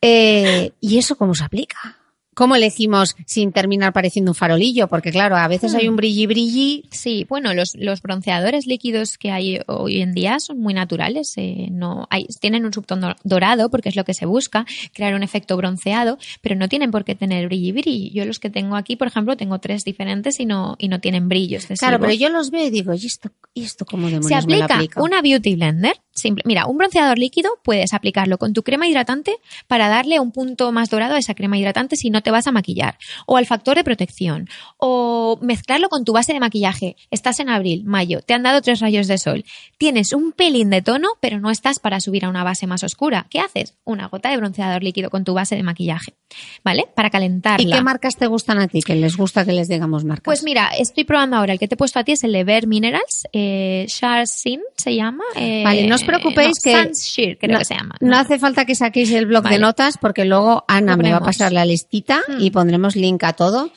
[0.00, 1.97] Eh, ¿Y eso cómo se aplica?
[2.38, 4.86] ¿Cómo elegimos sin terminar pareciendo un farolillo?
[4.86, 6.84] Porque claro, a veces hay un brilli brilli.
[6.92, 11.32] Sí, bueno, los, los bronceadores líquidos que hay hoy en día son muy naturales.
[11.36, 15.24] eh, no hay, tienen un subtono dorado porque es lo que se busca, crear un
[15.24, 18.10] efecto bronceado, pero no tienen por qué tener brilli brilli.
[18.10, 21.28] Yo los que tengo aquí, por ejemplo, tengo tres diferentes y no, y no tienen
[21.28, 21.66] brillos.
[21.80, 24.58] Claro, pero yo los veo y digo, ¿y esto, y esto cómo demonios Se me
[24.58, 25.02] lo aplica aplico?
[25.02, 25.96] una beauty blender.
[26.12, 26.42] Simple.
[26.46, 29.36] Mira, un bronceador líquido puedes aplicarlo con tu crema hidratante
[29.68, 32.52] para darle un punto más dorado a esa crema hidratante si no te vas a
[32.52, 32.98] maquillar.
[33.26, 34.48] O al factor de protección.
[34.76, 36.96] O mezclarlo con tu base de maquillaje.
[37.10, 39.44] Estás en abril, mayo, te han dado tres rayos de sol.
[39.78, 43.26] Tienes un pelín de tono, pero no estás para subir a una base más oscura.
[43.30, 43.74] ¿Qué haces?
[43.84, 46.14] Una gota de bronceador líquido con tu base de maquillaje.
[46.62, 46.84] ¿Vale?
[46.94, 47.66] Para calentarla.
[47.66, 48.80] ¿Y qué marcas te gustan a ti?
[48.82, 50.24] Que les gusta que les digamos marcas.
[50.24, 51.54] Pues mira, estoy probando ahora.
[51.54, 53.26] El que te he puesto a ti es el de Bare Minerals.
[53.32, 55.24] Eh, Charsin se llama.
[55.36, 57.94] eh, Vale, no os preocupéis no, que- creo no, que se llama.
[58.00, 61.20] no hace falta que saquéis el blog de notas porque luego Ana me va a
[61.20, 62.40] pasar la listita Hmm.
[62.40, 63.70] y pondremos link a todo.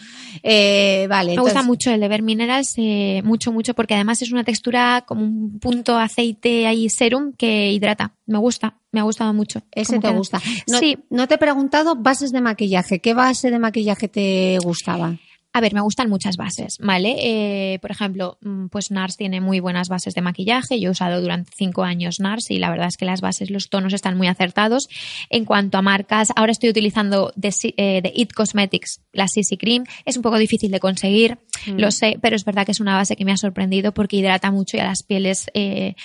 [0.43, 4.21] Eh, vale, Me entonces- gusta mucho el de Bare Minerals, eh, mucho, mucho, porque además
[4.21, 8.13] es una textura como un punto aceite ahí serum que hidrata.
[8.25, 9.61] Me gusta, me ha gustado mucho.
[9.71, 10.11] Ese te queda.
[10.17, 10.41] gusta.
[10.67, 12.99] No, Sí, no te he preguntado bases de maquillaje.
[12.99, 15.17] ¿Qué base de maquillaje te gustaba?
[15.53, 17.15] A ver, me gustan muchas bases, ¿vale?
[17.19, 20.79] Eh, por ejemplo, mm, pues NARS tiene muy buenas bases de maquillaje.
[20.79, 23.69] Yo he usado durante cinco años NARS y la verdad es que las bases, los
[23.69, 24.87] tonos están muy acertados.
[25.29, 29.83] En cuanto a marcas, ahora estoy utilizando de, eh, de It Cosmetics, la CC Cream.
[30.05, 31.37] Es un poco difícil de conseguir,
[31.67, 31.79] Mm.
[31.79, 34.51] lo sé, pero es verdad que es una base que me ha sorprendido porque hidrata
[34.51, 35.47] mucho y a las pieles...
[35.53, 35.95] eh,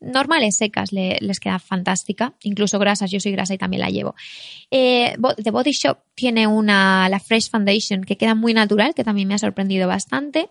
[0.00, 2.34] normales, secas, le- les queda fantástica.
[2.42, 4.14] Incluso grasas, yo soy grasa y también la llevo.
[4.70, 9.28] Eh, The Body Shop tiene una, la Fresh Foundation, que queda muy natural, que también
[9.28, 10.48] me ha sorprendido bastante.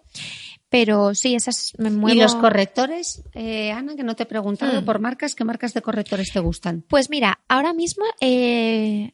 [0.69, 2.13] Pero sí, esas me muevo.
[2.13, 4.85] ¿Y los correctores, eh, Ana, que no te he preguntado Mm.
[4.85, 6.83] por marcas, qué marcas de correctores te gustan?
[6.89, 9.13] Pues mira, ahora mismo eh,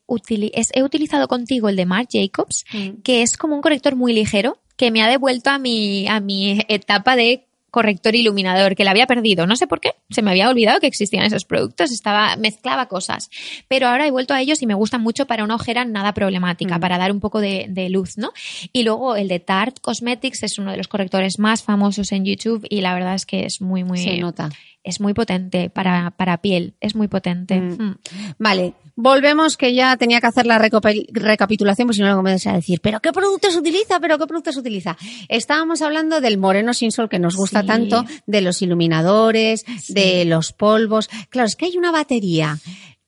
[0.74, 3.02] he utilizado contigo el de Marc Jacobs, Mm.
[3.04, 6.60] que es como un corrector muy ligero, que me ha devuelto a mi, a mi
[6.70, 9.48] etapa de corrector iluminador, que la había perdido.
[9.48, 13.32] No sé por qué, se me había olvidado que existían esos productos, estaba, mezclaba cosas.
[13.68, 16.78] Pero ahora he vuelto a ellos y me gustan mucho para una ojera nada problemática,
[16.78, 16.82] Mm.
[16.82, 18.32] para dar un poco de, de luz, ¿no?
[18.72, 22.64] Y luego el de Tarte Cosmetics es uno de los correctores más famosos en YouTube
[22.70, 24.52] y la verdad es que es muy, muy, Se nota.
[24.84, 27.60] Es muy potente para, para piel, es muy potente.
[27.60, 27.82] Mm.
[27.82, 27.98] Mm.
[28.38, 32.54] Vale, volvemos que ya tenía que hacer la recapitulación, pues si no me vas a
[32.54, 34.00] decir, ¿pero qué productos utiliza?
[34.00, 34.98] ¿Pero qué productos utiliza?
[35.30, 37.68] Estábamos hablando del moreno sin sol que nos gusta Sí.
[37.68, 41.10] tanto, de los iluminadores, de los polvos.
[41.30, 42.60] Claro, es que hay una batería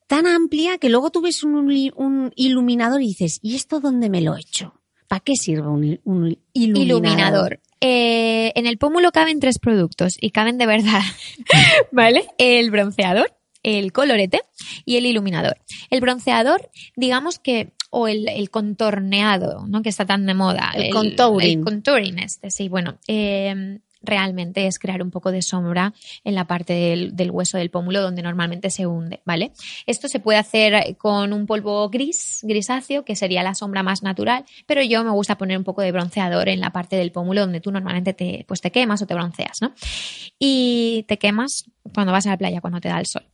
[0.06, 4.36] tan amplia que luego tú ves un, iluminador y dices, ¿y esto dónde me lo
[4.36, 4.80] he hecho?
[5.08, 6.86] ¿Para qué sirve un, un iluminador?
[6.86, 7.60] Iluminador.
[7.80, 11.02] Eh, en el pómulo caben tres productos y caben de verdad,
[11.92, 12.26] ¿vale?
[12.38, 14.40] El bronceador, el colorete
[14.84, 15.58] y el iluminador.
[15.90, 19.82] El bronceador, digamos que, o el, el contorneado, ¿no?
[19.82, 20.72] Que está tan de moda.
[20.74, 21.58] El contouring.
[21.58, 22.98] El contouring este, sí, bueno.
[23.08, 25.92] eh, realmente es crear un poco de sombra
[26.24, 26.72] en la parte
[27.12, 29.52] del, hueso del pómulo donde normalmente se hunde, ¿vale?
[29.86, 34.44] Esto se puede hacer con un polvo gris, grisáceo, que sería la sombra más natural,
[34.66, 37.60] pero yo me gusta poner un poco de bronceador en la parte del pómulo donde
[37.60, 39.74] tú normalmente te, pues te quemas o te bronceas, ¿no?
[40.38, 41.64] Y te quemas
[41.94, 43.24] cuando vas a la playa, cuando te da el sol.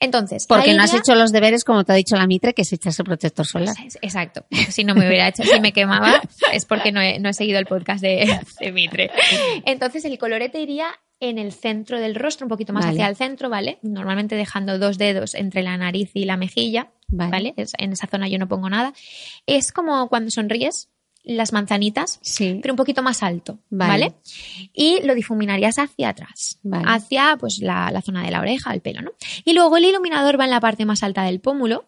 [0.00, 2.72] Entonces, Porque no has hecho los deberes como te ha dicho la Mitre, que es
[2.72, 3.74] echarse protector solar.
[3.84, 4.44] Es- Exacto.
[4.70, 6.20] Si no me hubiera hecho, si me quemaba,
[6.52, 9.10] es porque no he, no he seguido el podcast de, de Mitre.
[9.64, 10.86] Entonces, el colorete iría
[11.20, 12.96] en el centro del rostro, un poquito más Vale.
[12.98, 13.78] hacia el centro, ¿vale?
[13.82, 17.30] Normalmente dejando dos dedos entre la nariz y la mejilla, Vale.
[17.30, 17.54] ¿vale?
[17.56, 18.92] Es- en esa zona yo no pongo nada.
[19.46, 20.90] Es como cuando sonríes,
[21.26, 22.58] las manzanitas, Sí.
[22.62, 23.90] pero un poquito más alto, Vale.
[23.90, 24.14] ¿vale?
[24.72, 26.84] Y lo difuminarías hacia atrás, Vale.
[26.88, 29.10] hacia pues la, la zona de la oreja, el pelo, ¿no?
[29.44, 31.84] Y luego el iluminador va en la parte más alta del pómulo,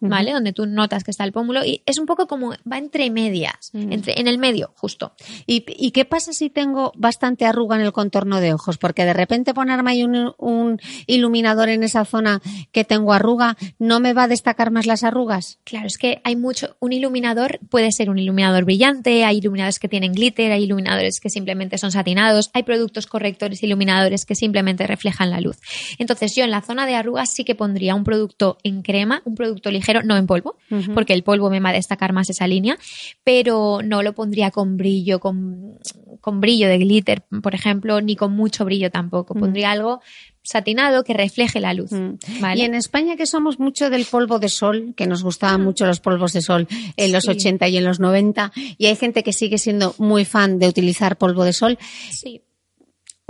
[0.00, 0.32] ¿vale?
[0.32, 3.70] Donde tú notas que está el pómulo y es un poco como va entre medias,
[3.72, 3.92] Mm.
[3.92, 5.12] entre, en el medio, justo.
[5.46, 8.78] ¿Y, y qué pasa si tengo bastante arruga en el contorno de ojos?
[8.78, 12.40] Porque de repente ponerme ahí un, un iluminador en esa zona
[12.72, 15.58] que tengo arruga, ¿no me va a destacar más las arrugas?
[15.64, 16.76] Claro, es que hay mucho.
[16.80, 21.30] Un iluminador puede ser un iluminador brillante, hay iluminadores que tienen glitter, hay iluminadores que
[21.30, 25.58] simplemente son satinados, hay productos correctores iluminadores que simplemente reflejan la luz.
[25.98, 29.34] Entonces, yo en la zona de arrugas sí que pondría un producto en crema, un
[29.34, 30.56] producto ligero, no en polvo,
[30.94, 32.78] porque el polvo me va a destacar más esa línea,
[33.24, 35.78] pero no lo pondría con brillo, con,
[36.20, 39.34] con brillo de glitter, por ejemplo, ni con mucho brillo tampoco.
[39.34, 40.00] Pondría algo
[40.42, 41.92] satinado que refleje la luz.
[41.92, 42.40] Mm.
[42.40, 42.60] ¿vale?
[42.60, 46.00] Y en España que somos mucho del polvo de sol, que nos gustaban mucho los
[46.00, 47.30] polvos de sol en los Sí.
[47.30, 51.16] 80 y en los 90, y hay gente que sigue siendo muy fan de utilizar
[51.18, 51.78] polvo de sol.
[52.10, 52.42] Sí.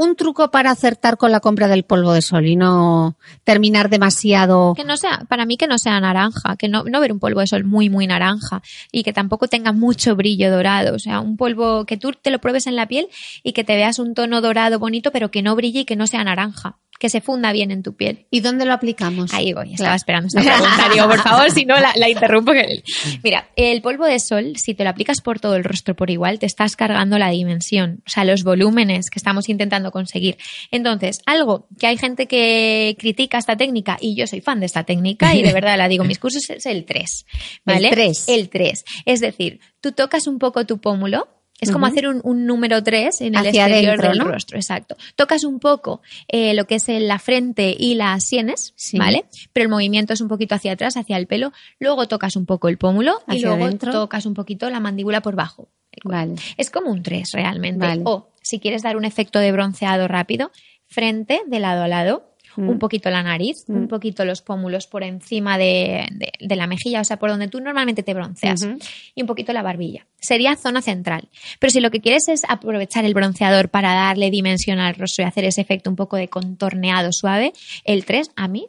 [0.01, 4.73] Un truco para acertar con la compra del polvo de sol y no terminar demasiado...
[4.75, 7.41] Que no sea, para mí que no sea naranja, que no, no ver un polvo
[7.41, 10.95] de sol muy, muy naranja y que tampoco tenga mucho brillo dorado.
[10.95, 13.09] O sea, un polvo que tú te lo pruebes en la piel
[13.43, 16.07] y que te veas un tono dorado bonito, pero que no brille y que no
[16.07, 18.27] sea naranja, que se funda bien en tu piel.
[18.31, 19.33] ¿Y dónde lo aplicamos?
[19.33, 20.89] Ahí voy, estaba esperando esta pregunta.
[20.93, 22.53] Digo, por favor, si no, la, la interrumpo.
[23.25, 26.39] Mira, el polvo de sol, si te lo aplicas por todo el rostro por igual,
[26.39, 30.37] te estás cargando la dimensión, o sea, los volúmenes que estamos intentando conseguir.
[30.71, 34.85] Entonces, algo que hay gente que critica esta técnica, y yo soy fan de esta
[34.85, 37.27] técnica, y de verdad la digo, mis cursos es el 3,
[37.65, 37.89] ¿vale?
[37.89, 38.29] El tres.
[38.29, 38.85] El 3.
[39.07, 41.29] Es decir, tú tocas un poco tu pómulo,
[41.61, 44.25] es como hacer un, un número 3 en el Hacia exterior adentro, del ¿no?
[44.25, 44.97] rostro, exacto.
[45.17, 48.99] Tocas un poco eh, lo que es la frente y las sienes, Sí.
[48.99, 49.25] ¿vale?
[49.53, 51.53] Pero el movimiento es un poquito hacia atrás, hacia el pelo.
[51.79, 53.93] Luego tocas un poco el pómulo y luego adentro.
[53.93, 55.69] tocas un poquito la mandíbula por bajo.
[56.05, 56.37] Vale.
[56.57, 57.87] Es como un 3 realmente.
[57.87, 58.03] Vale.
[58.05, 60.51] O si quieres dar un efecto de bronceado rápido,
[60.87, 62.69] frente de lado a lado, Mm.
[62.69, 63.77] un poquito la nariz, Mm.
[63.77, 67.49] un poquito los pómulos por encima de, de- de la mejilla, o sea, por donde
[67.49, 68.67] tú normalmente te bronceas,
[69.15, 70.07] y un poquito la barbilla.
[70.21, 71.29] Sería zona central.
[71.59, 75.29] Pero si lo que quieres es aprovechar el bronceador para darle dimensión al rostro y
[75.29, 77.53] hacer ese efecto un poco de contorneado suave,
[77.85, 78.67] el 3 a mí,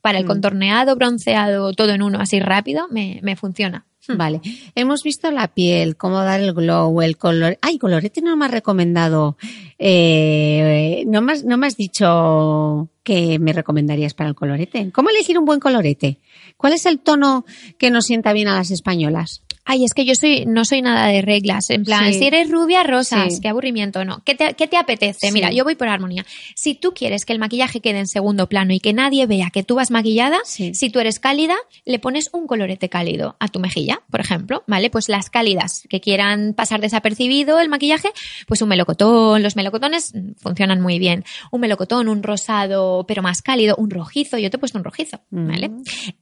[0.00, 0.28] para el Mm.
[0.28, 3.86] contorneado, bronceado, todo en uno así rápido, me, me funciona.
[4.08, 4.40] Vale.
[4.74, 7.58] Hemos visto la piel, cómo dar el glow, el color.
[7.62, 9.36] Ay, colorete no me has recomendado.
[9.78, 14.90] Eh, no, me has, no me has dicho que me recomendarías para el colorete.
[14.92, 16.20] ¿Cómo elegir un buen colorete?
[16.56, 17.44] ¿Cuál es el tono
[17.78, 19.42] que nos sienta bien a las españolas?
[19.64, 21.70] Ay, es que yo soy, no soy nada de reglas.
[21.70, 22.18] En plan, Sí.
[22.18, 23.40] si eres rubia, rosas, Sí.
[23.40, 24.22] qué aburrimiento, no.
[24.24, 25.28] ¿Qué te, qué te apetece?
[25.28, 25.32] Sí.
[25.32, 26.24] Mira, yo voy por armonía.
[26.54, 29.62] Si tú quieres que el maquillaje quede en segundo plano y que nadie vea que
[29.62, 34.02] tú vas maquillada, si tú eres cálida, le pones un colorete cálido a tu mejilla,
[34.10, 34.90] por ejemplo, ¿vale?
[34.90, 38.08] Pues las cálidas que quieran pasar desapercibido el maquillaje,
[38.46, 39.42] pues un melocotón.
[39.42, 41.24] Los melocotones funcionan muy bien.
[41.50, 44.36] Un melocotón, un rosado, pero más cálido, un rojizo.
[44.38, 45.70] Yo te he puesto un rojizo, ¿vale?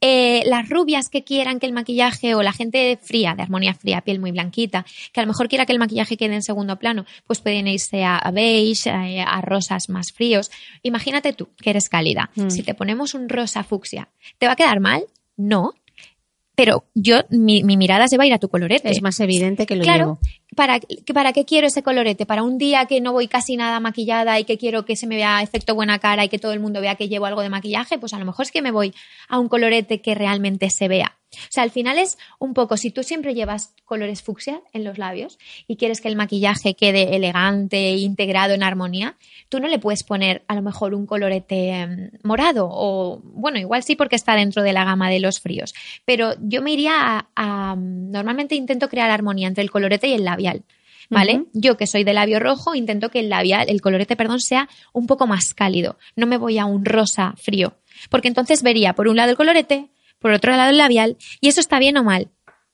[0.01, 4.01] Eh, las rubias que quieran que el maquillaje o la gente fría, de armonía fría,
[4.01, 7.05] piel muy blanquita, que a lo mejor quiera que el maquillaje quede en segundo plano,
[7.25, 10.51] pues pueden irse a, beige, a, a rosas más fríos.
[10.83, 12.29] Imagínate tú, que eres cálida.
[12.49, 15.03] Si te ponemos un rosa fucsia, ¿te va a quedar mal?
[15.37, 15.73] No.
[16.55, 18.91] Pero yo, mi, mi mirada se va a ir a tu colorete.
[18.91, 20.19] Es más evidente que lo Claro, llevo.
[20.55, 22.27] ¿para, que- ¿para qué quiero ese colorete?
[22.27, 25.15] ¿Para un día que no voy casi nada maquillada y que quiero que se me
[25.15, 27.97] vea efecto buena cara y que todo el mundo vea que llevo algo de maquillaje?
[27.97, 28.93] Pues a lo mejor es que me voy
[29.29, 31.17] a un colorete que realmente se vea.
[31.35, 34.97] O sea, al final es un poco, si tú siempre llevas colores fucsia en los
[34.97, 39.17] labios y quieres que el maquillaje quede elegante integrado en armonía,
[39.49, 43.83] tú no le puedes poner a lo mejor un colorete mm, morado o, bueno, igual
[43.83, 45.73] sí porque está dentro de la gama de los fríos,
[46.05, 50.23] pero yo me iría a, a- normalmente intento crear armonía entre el colorete y el
[50.25, 50.63] labial.
[51.09, 51.43] ¿Vale?
[51.53, 55.05] Yo que soy de labio rojo, intento que el labial, el colorete, perdón, sea un
[55.05, 55.97] poco más cálido.
[56.15, 57.75] No me voy a un rosa frío.
[58.09, 59.89] Porque entonces vería por un lado el colorete,
[60.23, 62.29] por otro lado el labial, y eso está bien o mal.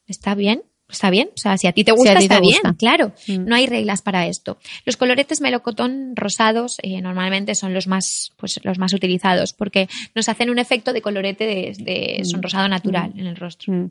[0.06, 0.62] ¿Está bien?
[0.88, 1.30] Está bien.
[1.36, 3.12] O sea, si a ti te Si gusta, te está bien, claro.
[3.28, 3.46] Mm.
[3.46, 4.58] No hay reglas para esto.
[4.86, 10.30] Los coloretes melocotón rosados eh, normalmente son los más, pues, los más utilizados porque nos
[10.30, 13.74] hacen un efecto de colorete de, de sonrosado natural en el rostro.
[13.74, 13.90] Mm.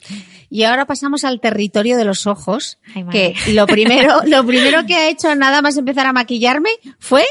[0.51, 4.95] Y ahora pasamos al territorio de los ojos, Ay, que lo primero, lo primero que
[4.95, 7.25] ha hecho nada más empezar a maquillarme fue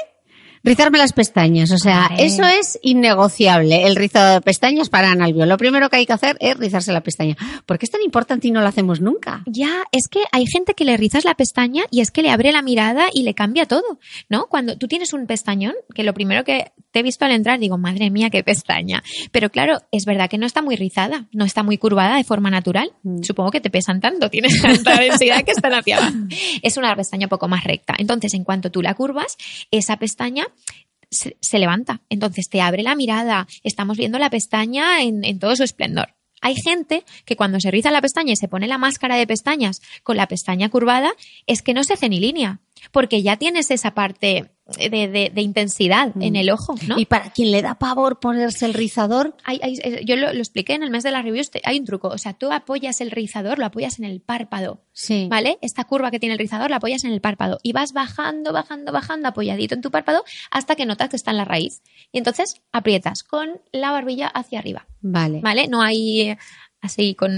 [0.68, 1.72] rizarme las pestañas.
[1.72, 3.88] O sea, eso es innegociable.
[3.88, 5.46] El rizado de pestañas para Analbio.
[5.46, 7.38] Lo primero que hay que hacer es rizarse la pestaña.
[7.66, 9.44] ¿Por qué es tan importante y no lo hacemos nunca?
[9.46, 12.52] Ya, es que hay gente que le rizas la pestaña y es que le abre
[12.52, 14.48] la mirada y le cambia todo, ¿no?
[14.48, 17.78] Cuando tú tienes un pestañón, que lo primero que te he visto al entrar digo,
[17.78, 19.04] madre mía, qué pestaña.
[19.32, 22.50] Pero claro, es verdad que no está muy rizada, no está muy curvada de forma
[22.50, 22.92] natural.
[23.22, 26.18] Supongo que te pesan tanto, tienes tanta densidad que están hacia abajo.
[26.62, 27.94] Es una pestaña un poco más recta.
[27.98, 29.38] Entonces, en cuanto tú la curvas,
[29.72, 30.48] esa pestaña
[31.10, 32.02] se, levanta.
[32.10, 33.48] Entonces te abre la mirada.
[33.64, 36.16] Estamos viendo la pestaña en, en todo su esplendor.
[36.42, 39.82] Hay gente que cuando se riza la pestaña y se pone la máscara de pestañas
[40.04, 41.14] con la pestaña curvada,
[41.48, 42.60] es que no se hace ni línea,
[42.92, 46.98] porque ya tienes esa parte de, de- de intensidad en el ojo, ¿no?
[47.00, 50.40] Y para quien le da pavor ponerse el rizador, Hay- hay- eh, yo lo, lo
[50.40, 53.00] expliqué en el mes de las reviews, te- hay un truco, o sea, tú apoyas
[53.02, 55.28] el rizador, lo apoyas en el párpado, sí.
[55.30, 55.58] ¿vale?
[55.62, 58.92] Esta curva que tiene el rizador la apoyas en el párpado y vas bajando, bajando,
[58.92, 61.82] bajando, apoyadito en tu párpado hasta que notas que está en la raíz.
[62.12, 65.40] Y entonces aprietas con la barbilla hacia arriba, Vale.
[65.42, 65.68] ¿vale?
[65.68, 66.38] No hay eh,
[66.82, 67.32] así con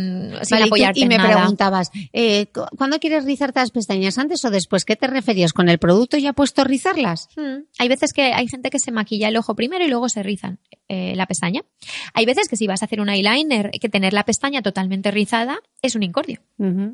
[0.43, 1.37] sin Vale, apoyarte y, me nada.
[1.37, 4.17] preguntabas, eh, cu- ¿cuándo quieres rizarte las pestañas?
[4.17, 4.85] ¿Antes o después?
[4.85, 5.53] ¿Qué te referías?
[5.53, 7.27] ¿Con el producto ya puesto a rizarlas?
[7.37, 7.63] Mm.
[7.79, 10.59] Hay veces que hay gente que se maquilla el ojo primero y luego se rizan
[10.87, 11.61] eh, la pestaña.
[12.13, 15.59] Hay veces que si vas a hacer un eyeliner, que tener la pestaña totalmente rizada
[15.81, 16.41] es un incordio.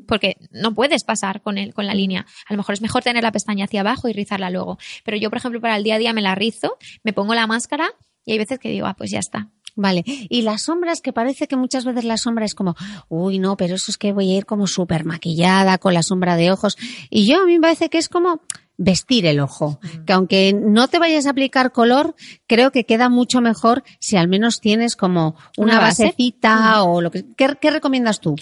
[0.06, 2.26] Porque no puedes pasar con, el, con la línea.
[2.48, 4.78] A lo mejor es mejor tener la pestaña hacia abajo y rizarla luego.
[5.04, 7.46] Pero yo, por ejemplo, para el día a día me la rizo, me pongo la
[7.48, 7.88] máscara
[8.26, 9.48] y hay veces que digo, ah, pues ya está.
[9.76, 10.04] Vale.
[10.06, 12.74] Y las sombras, que parece que muchas veces la sombra es como,
[13.08, 16.36] uy, no, pero eso es que voy a ir como súper maquillada con la sombra
[16.36, 16.76] de ojos.
[17.10, 18.40] Y yo a mí me parece que es como
[18.78, 19.78] vestir el ojo.
[20.06, 22.14] Que aunque no te vayas a aplicar color,
[22.46, 26.04] creo que queda mucho mejor si al menos tienes como una, Una base.
[26.04, 27.26] basecita o lo que.
[27.36, 28.34] ¿Qué, qué recomiendas tú?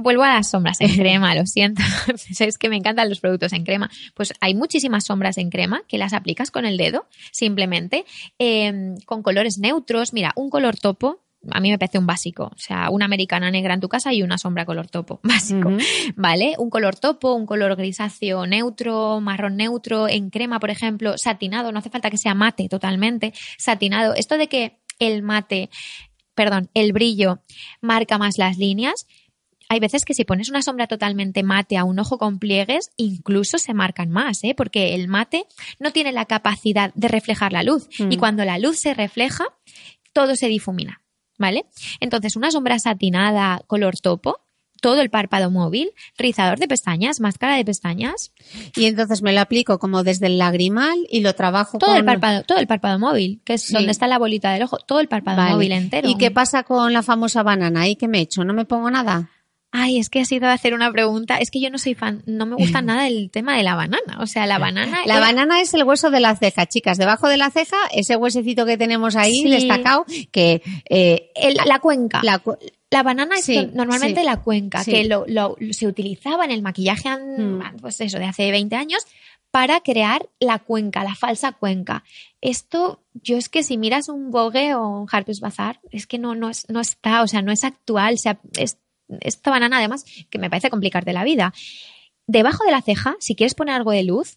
[0.00, 1.82] Vuelvo a las sombras en crema, lo siento.
[2.32, 3.90] Sabes que me encantan los productos en crema.
[4.14, 8.04] Pues hay muchísimas sombras en crema que las aplicas con el dedo, simplemente,
[8.38, 10.12] eh, con colores neutros.
[10.12, 11.20] Mira, un color topo.
[11.50, 14.22] A mí me parece un básico, o sea, una americana negra en tu casa y
[14.22, 15.70] una sombra color topo, básico.
[16.16, 16.54] ¿vale?
[16.58, 21.78] Un color topo, un color grisáceo neutro, marrón neutro, en crema, por ejemplo, satinado, no
[21.78, 24.14] hace falta que sea mate totalmente, satinado.
[24.14, 25.70] Esto de que el mate,
[26.34, 27.40] perdón, el brillo
[27.80, 29.06] marca más las líneas,
[29.68, 33.58] hay veces que si pones una sombra totalmente mate a un ojo con pliegues, incluso
[33.58, 34.54] se marcan más, ¿eh?
[34.56, 35.44] porque el mate
[35.78, 37.88] no tiene la capacidad de reflejar la luz.
[37.98, 38.12] Mm.
[38.12, 39.44] Y cuando la luz se refleja,
[40.12, 41.02] todo se difumina.
[41.40, 41.66] ¿Vale?
[42.00, 44.40] Entonces, una sombra satinada, color topo,
[44.80, 48.32] todo el párpado móvil, rizador de pestañas, máscara de pestañas,
[48.74, 51.98] Y entonces me lo aplico como desde el lagrimal y lo trabajo todo con...
[51.98, 53.74] el párpado, todo el párpado móvil, que es Sí.
[53.74, 55.52] donde está la bolita del ojo, todo el párpado Vale.
[55.54, 56.08] móvil entero.
[56.08, 57.82] ¿Y qué pasa con la famosa banana?
[57.82, 58.44] ¿Ahí qué me echo?
[58.44, 59.30] ¿No me pongo nada?
[59.70, 61.36] Ay, es que ha sido hacer una pregunta.
[61.36, 64.16] Es que yo no soy fan, no me gusta nada el tema de la banana.
[64.20, 65.00] O sea, la banana.
[65.04, 66.96] La banana es el hueso de la ceja, chicas.
[66.96, 69.50] Debajo de la ceja, ese huesecito que tenemos ahí Sí.
[69.50, 72.20] destacado, que eh, el- la cuenca.
[72.22, 72.56] la cu-
[72.90, 74.24] La banana es Sí, normalmente sí.
[74.26, 74.90] la cuenca, Sí.
[74.92, 77.76] que lo, lo- se utilizaba en el maquillaje, Mm.
[77.82, 79.04] pues eso, de hace 20 años,
[79.50, 82.02] para crear la cuenca, la falsa cuenca.
[82.40, 86.34] Esto, yo es que si miras un Vogue o un Harper's Bazaar, es que no,
[86.34, 88.78] no, es- no está, o sea, no es actual, o sea, es-
[89.20, 91.52] esta banana además, que me parece complicarte la vida.
[92.26, 94.36] Debajo de la ceja, si quieres poner algo de luz,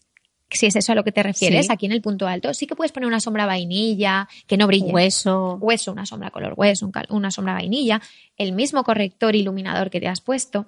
[0.50, 1.72] si es eso a lo que te refieres, Sí.
[1.72, 4.92] aquí en el punto alto, sí que puedes poner una sombra vainilla, que no brille
[4.92, 5.56] hueso.
[5.60, 8.02] hueso, una sombra color hueso, un una sombra vainilla,
[8.36, 10.66] el mismo corrector iluminador que te has puesto,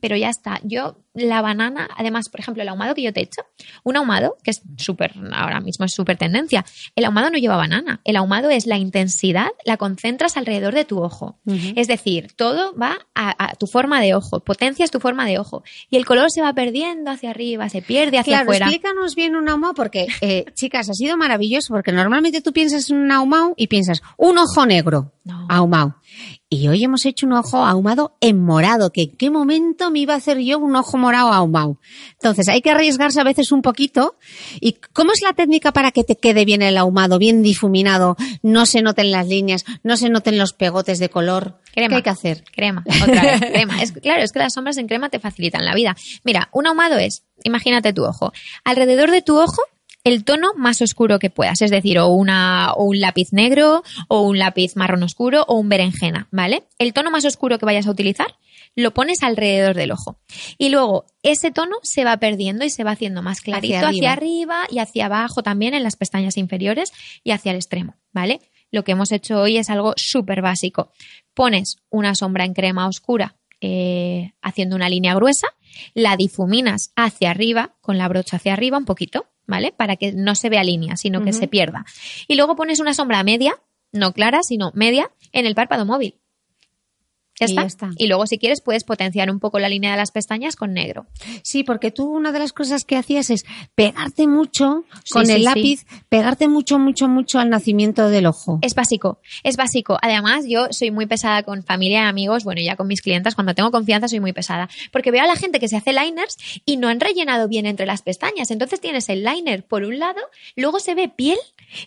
[0.00, 0.60] pero ya está.
[0.62, 3.42] Yo, la banana, además, por ejemplo, el ahumado que yo te he hecho,
[3.84, 6.64] un ahumado, que es súper, ahora mismo es súper tendencia,
[6.96, 11.00] el ahumado no lleva banana, el ahumado es la intensidad, la concentras alrededor de tu
[11.02, 11.38] ojo.
[11.76, 15.62] Es decir, todo va a, a tu forma de ojo, potencias tu forma de ojo
[15.88, 18.66] y el color se va perdiendo hacia arriba, se pierde hacia Claro, afuera.
[18.66, 22.96] explícanos bien un ahumado porque, eh, chicas, ha sido maravilloso porque normalmente tú piensas en
[22.96, 25.46] un ahumado y piensas un ojo negro No.
[25.48, 25.96] ahumado.
[26.48, 30.14] Y hoy hemos hecho un ojo ahumado en morado, que en qué momento me iba
[30.14, 31.78] a hacer yo un ojo morado ahumado.
[32.12, 34.16] Entonces hay que arriesgarse a veces un poquito.
[34.60, 38.66] ¿Y cómo es la técnica para que te quede bien el ahumado, bien difuminado, no
[38.66, 41.60] se noten las líneas, no se noten los pegotes de color?
[41.72, 41.88] Crema.
[41.88, 42.44] ¿Qué hay que hacer?
[42.52, 43.82] Crema, otra vez, crema.
[43.82, 45.96] Es, claro, es que las sombras en crema te facilitan la vida.
[46.22, 48.32] Mira, un ahumado es, imagínate tu ojo.
[48.62, 49.62] Alrededor de tu ojo,
[50.04, 51.62] el tono más oscuro que puedas.
[51.62, 55.68] Es decir, o, una, o un lápiz negro, o un lápiz marrón oscuro, o un
[55.68, 56.64] berenjena, ¿vale?
[56.78, 58.36] El tono más oscuro que vayas a utilizar,
[58.76, 60.18] lo pones alrededor del ojo.
[60.58, 64.12] Y luego, ese tono se va perdiendo y se va haciendo más clarito Hacia hacia
[64.12, 64.62] arriba.
[64.62, 66.92] arriba y hacia abajo también en las pestañas inferiores
[67.22, 68.40] y hacia el extremo, ¿vale?
[68.70, 70.90] Lo que hemos hecho hoy es algo súper básico.
[71.32, 75.46] Pones una sombra en crema oscura eh, haciendo una línea gruesa,
[75.94, 79.72] la difuminas hacia arriba, con la brocha hacia arriba un poquito, ¿vale?
[79.72, 81.84] Para que no se vea línea, sino que se pierda.
[82.28, 83.54] Y luego pones una sombra media,
[83.92, 86.20] no clara, sino media, en el párpado móvil.
[87.38, 87.60] Ya Y está.
[87.62, 87.90] ya está.
[87.96, 91.06] Y luego, si quieres, puedes potenciar un poco la línea de las pestañas con negro.
[91.42, 95.32] Sí, porque tú una de las cosas que hacías es pegarte mucho Sí, con sí,
[95.32, 95.44] el sí.
[95.44, 98.58] lápiz, pegarte mucho, mucho, mucho al nacimiento del ojo.
[98.62, 99.98] Es básico, es básico.
[100.00, 103.54] Además, yo soy muy pesada con familia y amigos, bueno, ya con mis clientas, cuando
[103.54, 106.76] tengo confianza soy muy pesada, porque veo a la gente que se hace liners y
[106.76, 108.50] no han rellenado bien entre las pestañas.
[108.50, 110.20] Entonces tienes el liner por un lado,
[110.56, 111.38] luego se ve piel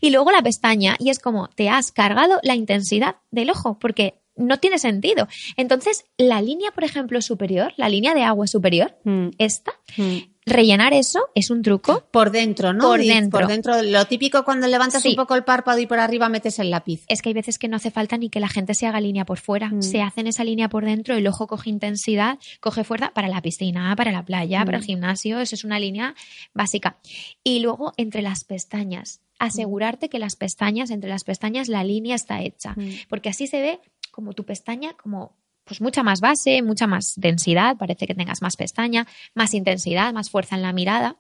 [0.02, 4.16] y luego la pestaña y es como te has cargado la intensidad del ojo, porque
[4.38, 5.28] no tiene sentido.
[5.56, 10.18] Entonces, la línea, por ejemplo, superior, la línea de agua superior, Mm, esta, mm.
[10.46, 12.06] rellenar eso es un truco.
[12.12, 12.84] Por dentro, ¿no?
[12.84, 13.40] Por dentro.
[13.40, 15.10] Por dentro, lo típico cuando levantas Sí.
[15.10, 17.04] un poco el párpado y por arriba metes el lápiz.
[17.08, 19.26] es que hay veces que no hace falta ni que la gente se haga línea
[19.26, 19.70] por fuera.
[19.70, 19.82] Mm.
[19.82, 23.94] Se hacen esa línea por dentro, el ojo coge intensidad, coge fuerza para la piscina,
[23.96, 25.40] para la playa, para el gimnasio.
[25.40, 26.16] Eso es una línea
[26.54, 26.98] básica.
[27.44, 29.22] Y luego entre las pestañas.
[29.40, 32.76] Asegurarte que las pestañas, entre las pestañas, la línea está hecha.
[33.08, 33.80] Porque así se ve
[34.18, 38.56] como tu pestaña, como pues mucha más base, mucha más densidad, parece que tengas más
[38.56, 39.06] pestaña,
[39.36, 41.18] más intensidad, más fuerza en la mirada.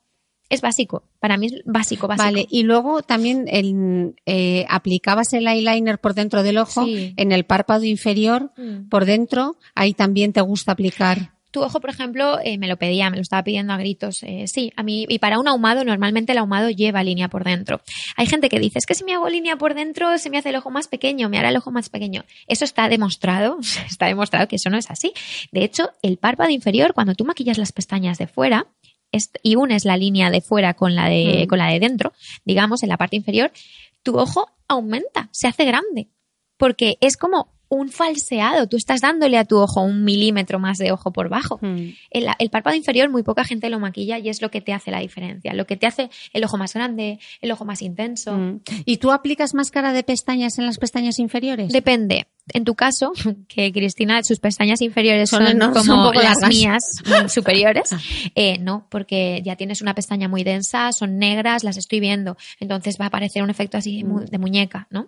[0.50, 2.24] Es básico, para mí es básico, básico.
[2.26, 7.14] Vale, y luego también el, eh, aplicabas el eyeliner por dentro del ojo, Sí.
[7.18, 8.90] en el párpado inferior, Mm.
[8.90, 11.34] por dentro, ahí también te gusta aplicar.
[11.58, 14.22] Tu ojo, por ejemplo, eh, me lo pedía, me lo estaba pidiendo a gritos.
[14.22, 17.82] Eh, sí, a mí, y para un ahumado, normalmente el ahumado lleva línea por dentro.
[18.16, 20.50] Hay gente que dice, es que si me hago línea por dentro, se me hace
[20.50, 22.26] el ojo más pequeño, me hará el ojo más pequeño.
[22.46, 23.58] Eso está demostrado,
[23.90, 25.14] está demostrado que eso no es así.
[25.52, 28.68] De hecho, el párpado inferior, cuando tú maquillas las pestañas de fuera
[29.42, 31.48] y unes la línea de fuera con la de, Mm.
[31.48, 32.14] con la de dentro,
[32.46, 33.52] digamos, en la parte inferior,
[34.04, 36.10] tu ojo aumenta, se hace grande.
[36.56, 38.68] Porque es como un falseado.
[38.68, 41.60] Tú estás dándole a tu ojo un milímetro más de ojo por bajo.
[41.62, 41.90] Mm.
[42.12, 44.92] El, el párpado inferior muy poca gente lo maquilla y es lo que te hace
[44.92, 45.54] la diferencia.
[45.54, 48.34] Lo que te hace el ojo más grande, el ojo más intenso.
[48.38, 48.62] Mm.
[48.86, 51.72] ¿Y tú aplicas máscara de pestañas en las pestañas inferiores?
[51.72, 52.28] Depende.
[52.54, 53.12] En tu caso,
[53.50, 55.44] que Cristina, sus pestañas inferiores Son
[55.74, 56.50] como son las largas.
[56.50, 56.84] mías,
[57.26, 57.90] mm, superiores,
[58.36, 62.96] eh, no, porque ya tienes una pestaña muy densa, son negras, las estoy viendo, entonces
[63.00, 65.08] va a aparecer un efecto así mu- de muñeca, ¿no?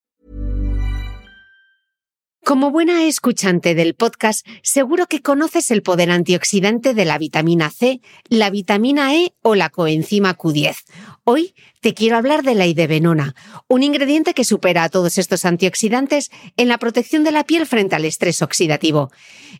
[2.43, 8.01] Como buena escuchante del podcast, seguro que conoces el poder antioxidante de la vitamina C,
[8.29, 10.77] la vitamina E o la coenzima Q10.
[11.23, 13.35] Hoy te quiero hablar de la idebenona,
[13.67, 17.95] un ingrediente que supera a todos estos antioxidantes en la protección de la piel frente
[17.95, 19.11] al estrés oxidativo.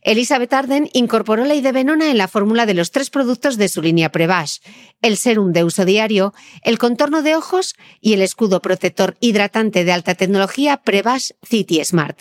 [0.04, 4.12] Elizabeth Arden incorporó la idebenona en la fórmula de los tres productos de su línea
[4.12, 4.58] Prevash,
[5.02, 6.34] el serum de uso diario,
[6.64, 12.20] el contorno de ojos y el escudo protector hidratante de alta tecnología Prevash City Smart.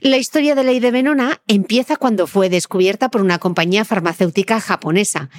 [0.00, 5.30] La historia de la idebenona empieza cuando fue descubierta por una compañía farmacéutica japonesa.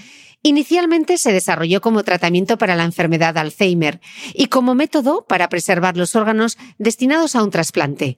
[0.42, 4.02] Inicialmente se desarrolló como tratamiento para la enfermedad de Alzheimer
[4.34, 8.18] y como método para preservar los órganos destinados a un trasplante.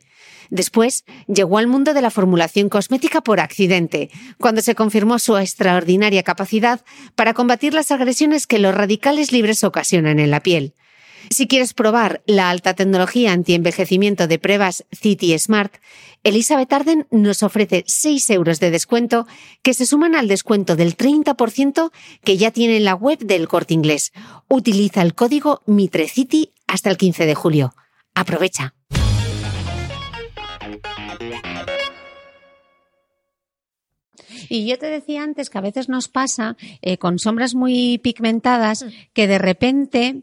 [0.50, 6.24] Después llegó al mundo de la formulación cosmética por accidente, cuando se confirmó su extraordinaria
[6.24, 6.82] capacidad
[7.16, 10.74] para combatir las agresiones que los radicales libres ocasionan en la piel.
[11.30, 15.74] Si quieres probar la alta tecnología antienvejecimiento de pruebas City Smart,
[16.24, 19.28] Elizabeth Arden nos ofrece 6 euros de descuento
[19.64, 21.92] que se suman al descuento del 30%
[22.24, 24.12] que ya tiene en la web del corte inglés.
[24.48, 27.74] Utiliza el código MITRECITY hasta el 15 de julio.
[28.14, 28.75] Aprovecha.
[34.50, 38.86] Y yo te decía antes que a veces nos pasa eh, con sombras muy pigmentadas
[39.14, 40.22] que de repente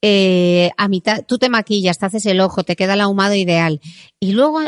[0.00, 3.80] eh, a mitad, tú te maquillas, te haces el ojo, te queda el ahumado ideal
[4.20, 4.60] y luego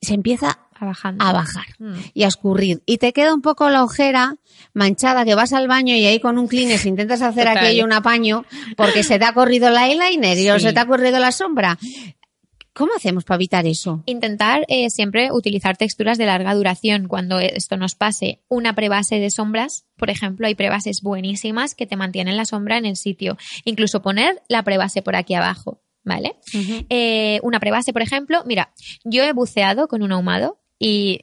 [0.00, 1.14] se empieza A bajar.
[1.18, 1.94] a bajar Mm.
[2.14, 4.36] y a escurrir y te queda un poco la ojera
[4.74, 7.58] manchada que vas al baño y ahí con un Kleenex intentas hacer Total.
[7.58, 8.44] aquello un apaño
[8.76, 11.78] porque se te ha corrido el eyeliner y o se te ha corrido la sombra.
[12.80, 14.02] ¿Cómo hacemos para evitar eso?
[14.06, 18.40] Intentar eh, siempre utilizar texturas de larga duración cuando esto nos pase.
[18.48, 22.86] Una prebase de sombras, por ejemplo, hay prebases buenísimas que te mantienen la sombra en
[22.86, 23.36] el sitio.
[23.66, 26.36] Incluso poner la prebase por aquí abajo, ¿vale?
[26.88, 28.72] Eh, una prebase, por ejemplo, mira,
[29.04, 31.20] yo he buceado con un ahumado y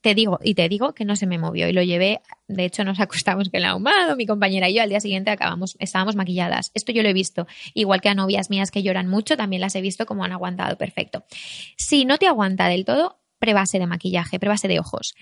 [0.00, 2.84] te digo, y te digo que no se me movió y lo llevé, de hecho
[2.84, 6.70] nos acostamos con el ahumado, mi compañera y yo, al día siguiente acabamos, estábamos maquilladas.
[6.74, 9.74] Esto yo lo he visto, igual que a novias mías que lloran mucho, también las
[9.74, 11.24] he visto como han aguantado perfecto.
[11.76, 15.14] Si no te aguanta del todo, prebase de maquillaje, prebase de ojos.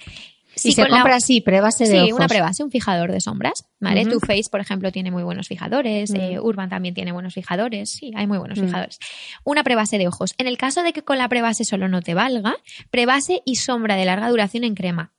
[0.54, 2.12] Si Si se con la- compra así, prebase de Sí, ojos.
[2.12, 4.04] una prebase, un fijador de sombras, ¿vale?
[4.04, 6.16] Too Faced, por ejemplo, tiene muy buenos fijadores, Mm.
[6.16, 8.66] eh, Urban también tiene buenos fijadores, sí, hay muy buenos Mm.
[8.66, 8.98] fijadores.
[9.44, 10.34] Una prebase de ojos.
[10.38, 12.56] En el caso de que con la prebase solo no te valga,
[12.90, 15.12] prebase y sombra de larga duración en crema.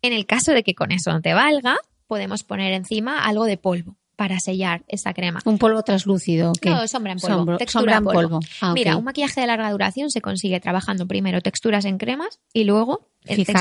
[0.00, 3.56] En el caso de que con eso no te valga, podemos poner encima algo de
[3.58, 5.40] polvo para sellar esa crema.
[5.44, 6.52] Un polvo translúcido.
[6.60, 6.70] ¿qué?
[6.70, 7.56] No, sombra en polvo.
[7.56, 8.40] Textura sombra en polvo.
[8.40, 8.40] polvo.
[8.60, 8.72] Ah.
[8.72, 13.08] Mira, un maquillaje de larga duración se consigue trabajando primero texturas en cremas y luego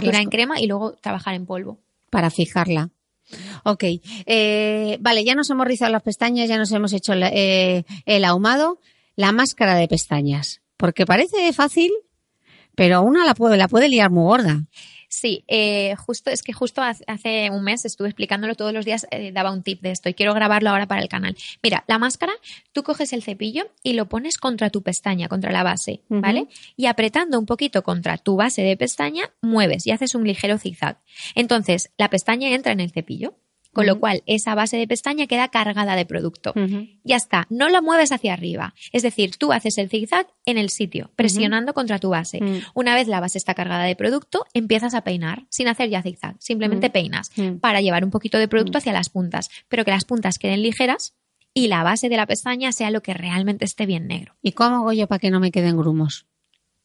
[0.01, 1.79] textura en crema y luego trabajar en polvo.
[2.09, 2.89] para fijarla.
[3.63, 3.83] Ok,
[4.25, 8.25] eh, vale, ya nos hemos rizado las pestañas, ya nos hemos hecho la- eh, el
[8.25, 8.79] ahumado,
[9.15, 11.91] la máscara de pestañas, porque parece fácil,
[12.75, 14.63] pero una la puede, la puede liar muy gorda.
[15.13, 19.33] Sí, eh, justo es que justo hace- un mes estuve explicándolo todos los días, eh,
[19.33, 21.35] daba un tip de esto y quiero grabarlo ahora para el canal.
[21.61, 22.31] Mira, la máscara,
[22.71, 25.99] tú coges el cepillo y lo pones contra tu pestaña, contra la base.
[26.07, 26.47] ¿vale?
[26.77, 31.01] Y apretando un poquito contra tu base de pestaña, mueves y haces un ligero zigzag.
[31.35, 33.35] Entonces, la pestaña entra en el cepillo,
[33.73, 36.53] con lo cual esa base de pestaña queda cargada de producto.
[37.03, 38.73] Ya está, no la mueves hacia arriba.
[38.91, 42.41] Es decir, tú haces el zigzag en el sitio, presionando contra tu base.
[42.41, 42.59] Mm.
[42.73, 46.35] Una vez la base está cargada de producto, empiezas a peinar, sin hacer ya zigzag.
[46.39, 46.91] Simplemente Mm.
[46.91, 47.57] peinas Mm.
[47.59, 51.13] para llevar un poquito de producto hacia las puntas, pero que las puntas queden ligeras
[51.53, 54.35] y la base de la pestaña sea lo que realmente esté bien negro.
[54.41, 56.25] ¿Y cómo hago yo para que no me queden grumos?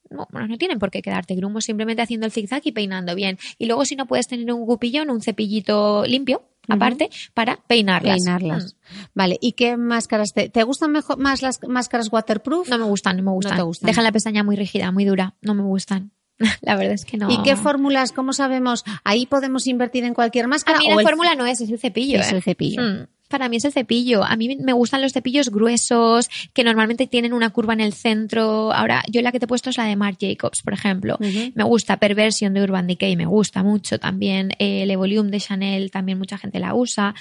[0.09, 3.39] No, bueno, no tienen por qué quedarte grumos, simplemente haciendo el zigzag y peinando bien.
[3.59, 8.17] Y luego, si no puedes tener un gupillón, un cepillito limpio, aparte, para peinarlas.
[8.17, 8.77] Peinarlas.
[9.15, 12.69] Vale, ¿y qué máscaras te, te gustan mejor más las máscaras waterproof?
[12.69, 13.57] No me gustan, no me gustan.
[13.57, 13.87] te gustan.
[13.87, 15.35] Dejan la pestaña muy rígida, muy dura.
[15.41, 16.13] No me gustan.
[16.61, 17.31] la verdad es que no.
[17.31, 18.85] ¿Y qué fórmulas, cómo sabemos?
[19.05, 21.71] Ahí podemos invertir en cualquier máscara A mí o la el- fórmula no es, es
[21.71, 22.21] el cepillo.
[22.21, 22.37] es ¿eh?
[22.37, 22.83] el cepillo.
[22.83, 23.07] Mm.
[23.29, 24.25] Para mí es el cepillo.
[24.25, 28.73] A mí me gustan los cepillos gruesos, que normalmente tienen una curva en el centro.
[28.73, 31.17] Ahora, yo la que te he puesto es la de Marc Jacobs, por ejemplo.
[31.55, 34.51] Me gusta Perversion de Urban Decay, me gusta mucho también.
[34.59, 37.15] El Evolium de Chanel, también mucha gente la usa.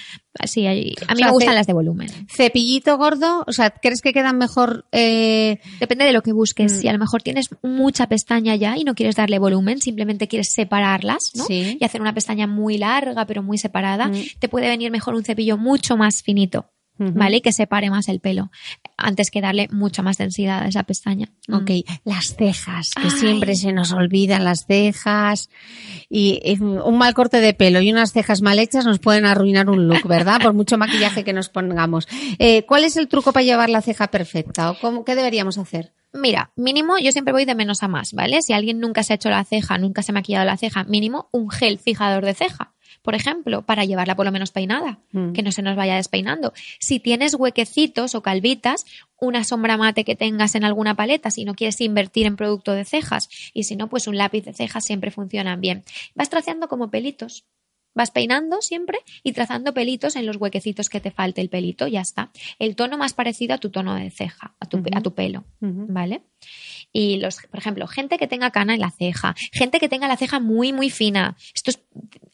[0.44, 2.08] Sí, a mí sea, me gustan las de volumen.
[2.30, 4.84] Cepillito gordo, o sea, ¿crees que quedan mejor?
[4.92, 6.72] eh, Depende de lo que busques.
[6.72, 6.76] Mm.
[6.80, 10.48] Si a lo mejor tienes mucha pestaña ya y no quieres darle volumen, simplemente quieres
[10.52, 11.44] separarlas, ¿no?
[11.44, 11.78] Sí.
[11.80, 14.22] Y hacer una pestaña muy larga, pero muy separada, Mm.
[14.38, 16.66] te puede venir mejor un cepillo mucho más finito.
[16.98, 17.36] ¿vale?
[17.36, 18.50] Y que separe más el pelo,
[18.96, 21.28] antes que darle mucha más densidad a esa pestaña.
[21.52, 21.92] Ok, Mm.
[22.04, 23.10] las cejas, que Ay.
[23.10, 25.50] siempre se nos olvidan las cejas.
[26.08, 29.88] Y un mal corte de pelo y unas cejas mal hechas nos pueden arruinar un
[29.88, 30.40] look, ¿verdad?
[30.40, 32.08] Por mucho maquillaje que nos pongamos.
[32.38, 34.70] Eh, ¿Cuál es el truco para llevar la ceja perfecta?
[34.70, 35.92] ¿O cómo, qué deberíamos hacer?
[36.14, 38.40] Mira, mínimo, yo siempre voy de menos a más, ¿vale?
[38.40, 41.28] Si alguien nunca se ha hecho la ceja, nunca se ha maquillado la ceja, mínimo
[41.30, 42.72] un gel fijador de ceja,
[43.06, 45.32] por ejemplo, para llevarla por lo menos peinada, Mm.
[45.32, 46.52] que no se nos vaya despeinando.
[46.78, 48.84] Si tienes huequecitos o calvitas,
[49.18, 52.84] una sombra mate que tengas en alguna paleta, si no quieres invertir en producto de
[52.84, 55.84] cejas, y si no, pues un lápiz de cejas siempre funcionan bien.
[56.14, 57.44] Vas traceando como pelitos.
[57.94, 62.02] Vas peinando siempre y trazando pelitos en los huequecitos que te falte el pelito, ya
[62.02, 62.30] está.
[62.58, 65.44] El tono más parecido a tu tono de ceja, a tu, a tu pelo.
[65.60, 66.20] ¿vale?
[66.92, 70.18] Y los, por ejemplo, gente que tenga cana en la ceja, gente que tenga la
[70.18, 71.38] ceja muy, muy fina.
[71.54, 71.80] Esto es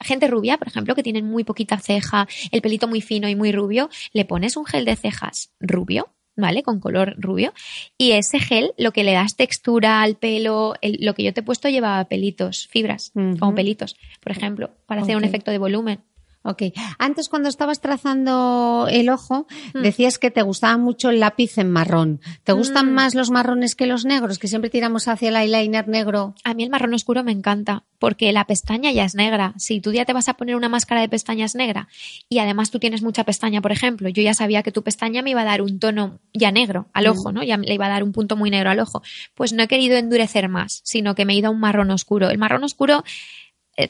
[0.05, 3.53] gente rubia, por ejemplo, que tienen muy poquita ceja, el pelito muy fino y muy
[3.53, 6.63] rubio, le pones un gel de cejas rubio, ¿vale?
[6.63, 7.53] Con color rubio.
[7.99, 11.41] Y ese gel lo que le das textura al pelo, el- lo que yo te
[11.41, 13.39] he puesto lleva pelitos, fibras, Ujú.
[13.39, 16.01] como pelitos, por ejemplo, para hacer un efecto de volumen.
[16.45, 16.63] Ok.
[16.99, 19.83] Antes, cuando estabas trazando el ojo, Mm.
[19.83, 22.21] decías que te gustaba mucho el lápiz en marrón.
[22.45, 22.95] ¿Te gustan Mm.
[22.95, 24.39] más los marrones que los negros?
[24.39, 26.35] Que siempre tiramos hacia el eyeliner negro.
[26.45, 29.55] A mí el marrón oscuro me encanta, porque la pestaña ya es negra.
[29.57, 31.87] Si tú ya te vas a poner una máscara de pestañas negra
[32.29, 35.31] y además tú tienes mucha pestaña, por ejemplo, yo ya sabía que tu pestaña me
[35.31, 37.43] iba a dar un tono ya negro al ojo, ¿no?
[37.45, 39.03] Ya le iba a dar un punto muy negro al ojo.
[39.37, 42.31] Pues no he querido endurecer más, sino que me he ido a un marrón oscuro.
[42.31, 43.05] El marrón oscuro,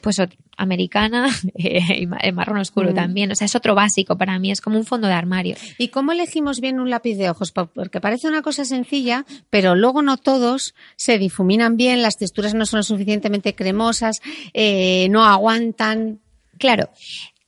[0.01, 2.95] pues ot- americana, eh, el marrón oscuro Mm.
[2.95, 3.31] también.
[3.31, 5.55] O sea, es otro básico para mí, es como un fondo de armario.
[5.77, 7.51] ¿Y cómo elegimos bien un lápiz de ojos?
[7.51, 12.65] Porque parece una cosa sencilla, pero luego no todos se difuminan bien, las texturas no
[12.65, 14.21] son lo suficientemente cremosas,
[14.53, 16.19] eh, no aguantan.
[16.59, 16.89] Claro,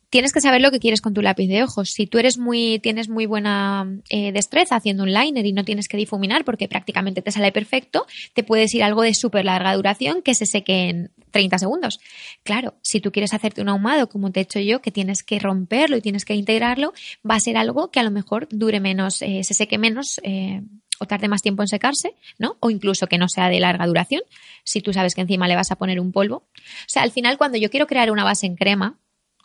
[0.09, 1.89] tienes que saber lo que quieres con tu lápiz de ojos.
[1.91, 5.87] Si tú eres muy, tienes muy buena eh, destreza haciendo un liner y no tienes
[5.87, 9.73] que difuminar porque prácticamente te sale perfecto, te puedes ir a algo de súper larga
[9.75, 11.99] duración que se seque en 30 segundos.
[12.43, 15.37] Claro, si tú quieres hacerte un ahumado como te he hecho yo, que tienes que
[15.37, 16.93] romperlo y tienes que integrarlo,
[17.29, 20.21] va a ser algo que a lo mejor dure menos, eh, se seque menos.
[20.23, 20.61] eh,
[20.97, 22.55] o tarde más tiempo en secarse, ¿no?
[22.61, 24.21] O incluso que no sea de larga duración,
[24.63, 26.37] si tú sabes que encima le vas a poner un polvo.
[26.37, 28.97] O sea, al final, cuando yo quiero crear una base en crema,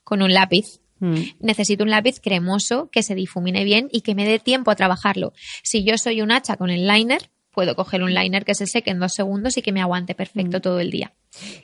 [0.05, 0.81] con un lápiz.
[1.41, 5.33] Necesito un lápiz cremoso que se difumine bien y que me dé tiempo a trabajarlo.
[5.65, 8.91] Si yo soy un hacha con el liner, puedo coger un liner que se seque
[8.91, 11.13] en dos segundos y que me aguante perfecto todo el día.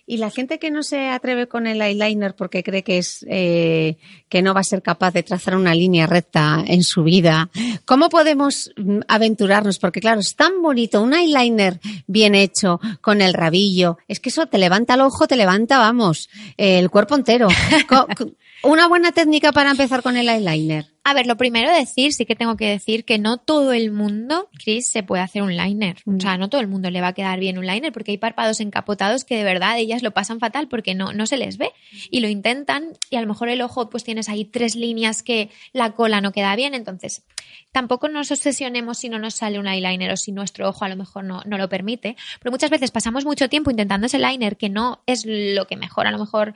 [0.07, 3.97] Y la gente que no se atreve con el eyeliner porque cree que es eh,
[4.28, 7.51] que no va a ser capaz de trazar una línea recta en su vida,
[7.84, 9.78] ¿cómo podemos mm, aventurarnos?
[9.78, 14.47] Porque claro, es tan bonito un eyeliner bien hecho con el rabillo, es que eso
[14.47, 17.49] te levanta el ojo, te levanta, vamos, el cuerpo entero.
[18.62, 20.95] Una buena técnica para empezar con el eyeliner.
[21.09, 24.48] A ver, lo primero decir, sí que tengo que decir que no todo el mundo,
[24.59, 25.98] Chris, se puede hacer un liner.
[26.04, 28.18] O sea, no todo el mundo le va a quedar bien un liner porque hay
[28.18, 31.70] párpados encapotados que de verdad ellas lo pasan fatal porque no, no se les ve
[32.11, 35.48] y lo intentan y a lo mejor el ojo pues tienes ahí tres líneas que
[35.72, 36.74] la cola no queda bien.
[36.74, 37.22] Entonces,
[37.70, 40.96] tampoco nos obsesionemos si no nos sale un eyeliner o si nuestro ojo a lo
[40.96, 42.16] mejor no, no lo permite.
[42.40, 46.09] Pero muchas veces pasamos mucho tiempo intentando ese liner que no es lo que mejor,
[46.09, 46.54] a lo mejor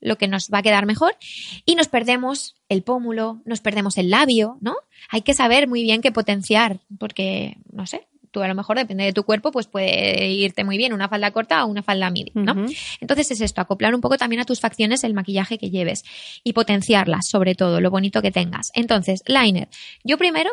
[0.00, 1.16] lo que nos va a quedar mejor
[1.64, 4.76] y nos perdemos el pómulo, nos perdemos el labio, ¿no?
[5.10, 9.04] Hay que saber muy bien qué potenciar, porque, no sé, tú a lo mejor depende
[9.04, 12.32] de tu cuerpo, pues puede irte muy bien una falda corta o una falda midi,
[12.34, 12.66] ¿no?
[13.00, 16.04] Entonces es esto, acoplar un poco también a tus facciones el maquillaje que lleves
[16.44, 18.70] y potenciarlas, sobre todo, lo bonito que tengas.
[18.74, 19.68] Entonces, liner.
[20.04, 20.50] Yo primero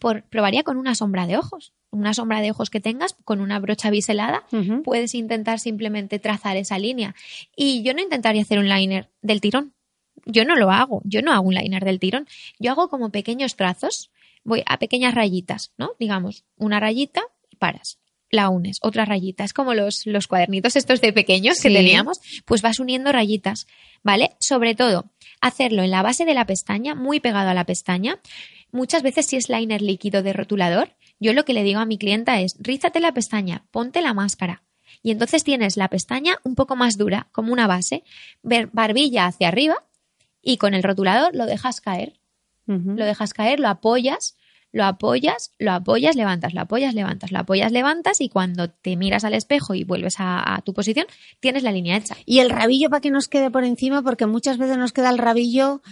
[0.00, 1.72] por- probaría con una sombra de ojos.
[1.90, 4.44] Una sombra de ojos que tengas con una brocha biselada,
[4.82, 7.14] puedes intentar simplemente trazar esa línea.
[7.54, 9.74] Y yo no intentaría hacer un liner del tirón.
[10.24, 11.02] Yo no lo hago.
[11.04, 12.26] Yo no hago un liner del tirón.
[12.58, 14.10] Yo hago como pequeños trazos.
[14.44, 15.92] Voy a pequeñas rayitas, ¿no?
[16.00, 17.98] Digamos, una rayita y paras.
[18.30, 19.44] La unes, otra rayita.
[19.44, 22.20] Es como los, los cuadernitos estos de pequeños que teníamos.
[22.46, 23.66] Pues vas uniendo rayitas,
[24.02, 24.30] ¿vale?
[24.40, 25.10] Sobre todo,
[25.42, 28.18] hacerlo en la base de la pestaña, muy pegado a la pestaña.
[28.72, 31.98] Muchas veces si es liner líquido de rotulador, yo lo que le digo a mi
[31.98, 34.62] clienta es, rízate la pestaña, ponte la máscara.
[35.02, 38.02] Y entonces tienes la pestaña un poco más dura, como una base,
[38.42, 39.76] barbilla hacia arriba
[40.40, 42.18] y con el rotulador lo dejas caer.
[42.66, 44.36] Lo dejas caer, lo apoyas,
[44.72, 49.24] lo apoyas, lo apoyas, levantas, lo apoyas, levantas, lo apoyas, levantas y cuando te miras
[49.24, 51.06] al espejo y vuelves a, a tu posición,
[51.40, 52.16] tienes la línea hecha.
[52.24, 55.18] Y el rabillo para que nos quede por encima, porque muchas veces nos queda el
[55.18, 55.82] rabillo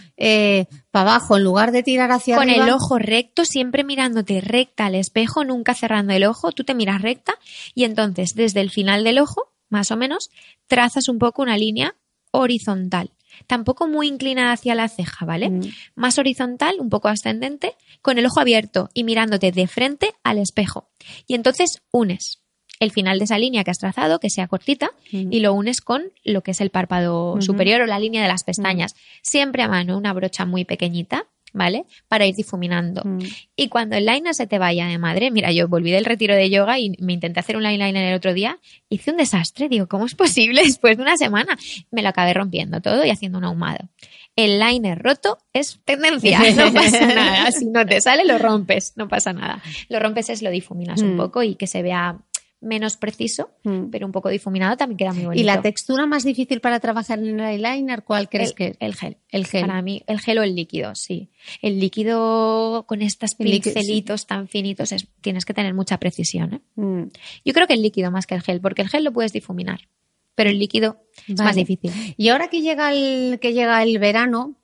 [0.91, 2.65] para abajo, en lugar de tirar hacia Con arriba.
[2.65, 7.03] el ojo recto, siempre mirándote recta al espejo, nunca cerrando el ojo, tú te miras
[7.03, 7.35] recta
[7.75, 10.31] y entonces desde el final del ojo, más o menos,
[10.67, 11.95] trazas un poco una línea
[12.33, 13.11] horizontal.
[13.47, 15.51] Tampoco muy inclinada hacia la ceja, ¿vale?
[15.51, 15.61] Mm.
[15.95, 20.89] Más horizontal, un poco ascendente, con el ojo abierto y mirándote de frente al espejo.
[21.27, 22.39] Y entonces unes
[22.79, 25.31] el final de esa línea que has trazado, que sea cortita, Mm.
[25.33, 28.43] y lo unes con lo que es el párpado superior o la línea de las
[28.43, 28.95] pestañas.
[29.23, 31.85] Siempre a mano, una brocha muy pequeñita, ¿vale?
[32.09, 33.03] Para ir difuminando.
[33.05, 33.19] Mm.
[33.57, 36.51] Y cuando el liner se te vaya de madre, mira, yo volví del retiro de
[36.51, 40.07] yoga y me intenté hacer un eyeliner el otro día, hice un desastre, digo, ¿cómo
[40.07, 41.59] es posible después de una semana?
[41.91, 43.89] Me lo acabé rompiendo todo y haciendo un ahumado.
[44.37, 47.51] El liner roto es tendencia, no pasa nada.
[47.53, 49.61] Si no te sale, lo rompes, no pasa nada.
[49.89, 51.17] Lo rompes es lo difuminas un Mm.
[51.17, 52.17] poco y que se vea
[52.61, 53.91] menos preciso, Mm.
[53.91, 55.41] pero un poco difuminado también queda muy bonito.
[55.41, 58.95] ¿Y la textura más difícil para trabajar en el eyeliner, cuál crees el, que el
[58.95, 59.17] gel.
[59.31, 59.63] El gel.
[59.67, 61.31] Para mí, el gel o el líquido, sí.
[61.63, 66.55] El líquido con estos pincelitos tan finitos, es- tienes que tener mucha precisión.
[66.55, 66.61] ¿eh?
[66.77, 67.05] Mm.
[67.45, 69.89] Yo creo que el líquido más que el gel, porque el gel lo puedes difuminar,
[70.35, 71.91] pero el líquido es más difícil.
[72.17, 74.57] Y ahora que llega el, que llega el verano,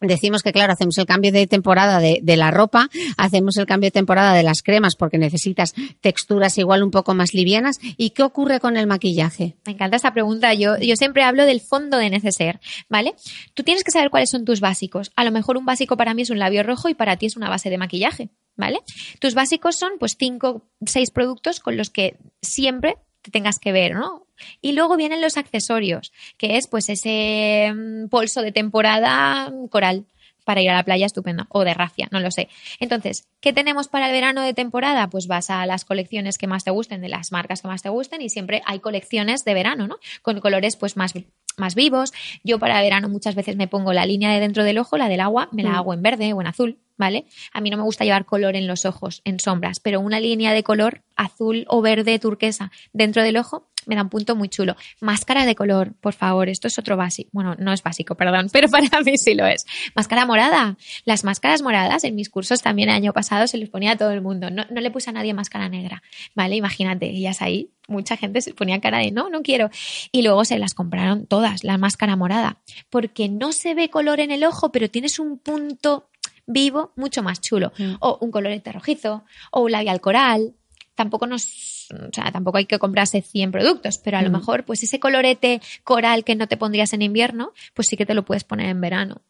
[0.00, 3.92] decimos que, claro, hacemos el cambio de temporada de, la ropa, hacemos el cambio de
[3.92, 7.78] temporada de las cremas porque necesitas texturas igual un poco más livianas.
[7.96, 9.56] ¿Y qué ocurre con el maquillaje?
[9.66, 10.54] Me encanta esta pregunta.
[10.54, 13.14] Yo, yo siempre hablo del fondo de neceser, ¿vale?
[13.54, 15.10] Tú tienes que saber cuáles son tus básicos.
[15.16, 17.36] A lo mejor un básico para mí es un labio rojo y para ti es
[17.36, 18.80] una base de maquillaje, ¿vale?
[19.20, 23.94] Tus básicos son pues cinco, seis productos con los que siempre te tengas que ver,
[23.94, 24.26] ¿no?
[24.60, 30.04] Y luego vienen los accesorios, que es pues ese mm, polso de temporada mm, coral
[30.44, 32.48] para ir a la playa estupendo o de rafia, no lo sé.
[32.80, 35.10] Entonces, ¿qué tenemos para el verano de temporada?
[35.10, 37.90] Pues vas a las colecciones que más te gusten, de las marcas que más te
[37.90, 39.98] gusten y siempre hay colecciones de verano, ¿no?
[40.22, 41.12] Con colores pues más
[41.58, 42.12] más vivos.
[42.44, 45.20] Yo para verano muchas veces me pongo la línea de dentro del ojo, la del
[45.20, 45.74] agua, me la Mm.
[45.74, 47.26] hago en verde o en azul, ¿vale?
[47.52, 50.52] A mí no me gusta llevar color en los ojos, en sombras, pero una línea
[50.52, 54.76] de color azul o verde turquesa dentro del ojo me da un punto muy chulo.
[55.00, 57.30] Máscara de color, por favor, esto es otro básico.
[57.32, 59.64] Bueno, no es básico, perdón, pero para mí sí lo es.
[59.94, 60.76] Máscara morada.
[61.04, 64.10] Las máscaras moradas en mis cursos también el año pasado se les ponía a todo
[64.10, 64.50] el mundo.
[64.50, 66.02] No, no le puse a nadie máscara negra,
[66.34, 66.56] ¿vale?
[66.56, 69.70] Imagínate, ellas ahí, mucha gente se ponía cara de no, no quiero.
[70.12, 72.58] Y luego se las compraron todas, la máscara morada,
[72.90, 76.10] porque no se ve color en el ojo, pero tienes un punto
[76.48, 77.72] vivo mucho más chulo.
[77.78, 77.94] Mm.
[78.00, 80.54] O un colorete rojizo, o un labial coral.
[80.96, 84.32] Tampoco nos, o sea, tampoco hay que comprarse 100 productos, pero a lo Mm.
[84.32, 88.14] mejor, pues ese colorete coral que no te pondrías en invierno, pues sí que te
[88.14, 89.22] lo puedes poner en verano.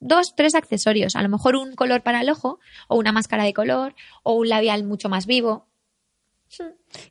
[0.00, 2.58] Dos, tres accesorios, a lo mejor un color para el ojo,
[2.88, 5.66] o una máscara de color, o un labial mucho más vivo.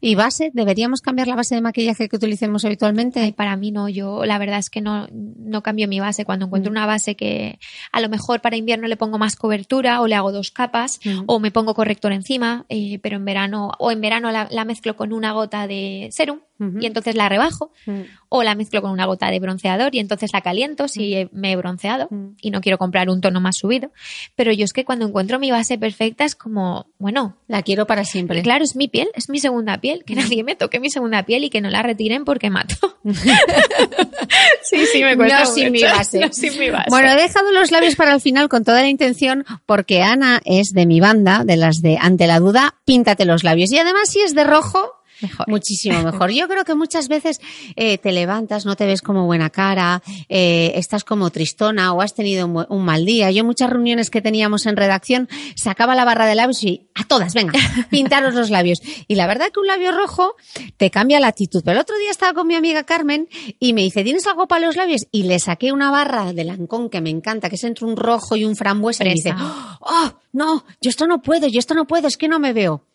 [0.02, 0.52] ¿Y base?
[0.54, 3.20] ¿Deberíamos cambiar la base de maquillaje que utilicemos habitualmente?
[3.22, 6.26] Ay, para mí no, yo la verdad es que no, no cambio mi base.
[6.26, 6.74] Cuando encuentro Mm.
[6.76, 7.60] una base que
[7.92, 11.24] a lo mejor para invierno le pongo más cobertura o le hago dos capas Mm.
[11.28, 14.96] o me pongo corrector encima, eh, pero en verano o en verano la, la mezclo
[14.96, 18.02] con una gota de serum Y entonces la rebajo Mm.
[18.30, 21.52] o la mezclo con una gota de bronceador y entonces la caliento si he- me
[21.52, 22.36] he bronceado Mm.
[22.42, 23.92] y no quiero comprar un tono más subido.
[24.36, 28.06] Pero yo es que cuando encuentro mi base perfecta es como, bueno, La quiero para
[28.06, 28.42] siempre.
[28.44, 31.44] claro, es mi piel, es mi segunda piel, que nadie me toque mi segunda piel
[31.44, 32.76] y que no la retiren porque mato.
[34.62, 35.92] sí, sí, me cuesta No sin mi mucho.
[35.96, 36.20] base.
[36.20, 36.90] No sin mi base.
[36.90, 40.70] Bueno, he dejado los labios para el final con toda la intención porque Ana es
[40.72, 43.72] de mi banda, de las de Ante la Duda, píntate los labios.
[43.72, 44.94] Y además si es de rojo,
[45.24, 45.48] Mejor.
[45.48, 46.32] muchísimo mejor.
[46.32, 47.42] Yo creo que muchas veces
[47.76, 52.14] eh, te levantas, no te ves como buena cara, eh, estás como tristona o has
[52.14, 53.32] tenido un, mal día.
[53.32, 57.06] Yo en muchas reuniones que teníamos en redacción sacaba la barra de labios y a
[57.06, 57.54] todas, venga,
[57.90, 58.82] pintaros los labios.
[59.08, 60.36] Y la verdad que un labio rojo
[60.78, 61.62] te cambia la actitud.
[61.64, 64.66] Pero el otro día estaba con mi amiga Carmen y me dice, ¿tienes algo para
[64.66, 65.08] los labios?
[65.12, 68.36] Y le saqué una barra de Lancón que me encanta, que es entre un rojo
[68.36, 69.04] y un frambuesa.
[69.04, 69.34] Y me dice,
[69.82, 72.86] oh, no, yo esto no puedo, yo esto no puedo, es que no me veo.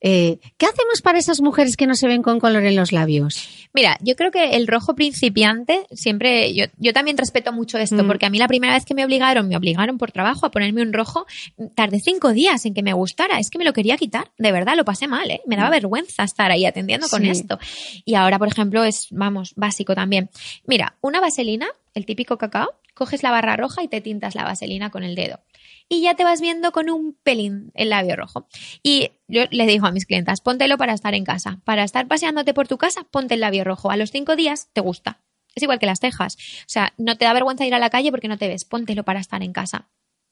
[0.00, 3.48] Eh, ¿Qué hacemos para esas mujeres que no se ven con color en los labios?
[3.74, 8.06] Mira, yo creo que el rojo principiante, siempre, yo, yo también respeto mucho esto, Mm.
[8.06, 10.82] porque a mí la primera vez que me obligaron, me obligaron por trabajo a ponerme
[10.82, 11.26] un rojo,
[11.74, 14.76] tardé cinco días en que me gustara, es que me lo quería quitar, de verdad,
[14.76, 15.40] lo pasé mal, ¿eh?
[15.46, 17.24] me daba vergüenza estar ahí atendiendo con Mm.
[17.24, 17.30] Sí.
[17.30, 17.58] esto.
[18.04, 20.30] Y ahora, por ejemplo, es, vamos, básico también.
[20.66, 24.90] Mira, una vaselina, el típico cacao, coges la barra roja y te tintas la vaselina
[24.90, 25.40] con el dedo.
[25.88, 28.46] Y ya te vas viendo con un pelín el labio rojo.
[28.82, 31.60] Y yo le digo a mis clientas, póntelo para estar en casa.
[31.64, 33.90] Para estar paseándote por tu casa, ponte el labio rojo.
[33.90, 35.20] A los cinco días te gusta.
[35.54, 36.36] Es igual que las cejas.
[36.36, 38.64] O sea, no te da vergüenza ir a la calle porque no te ves.
[38.64, 39.88] Póntelo para estar en casa.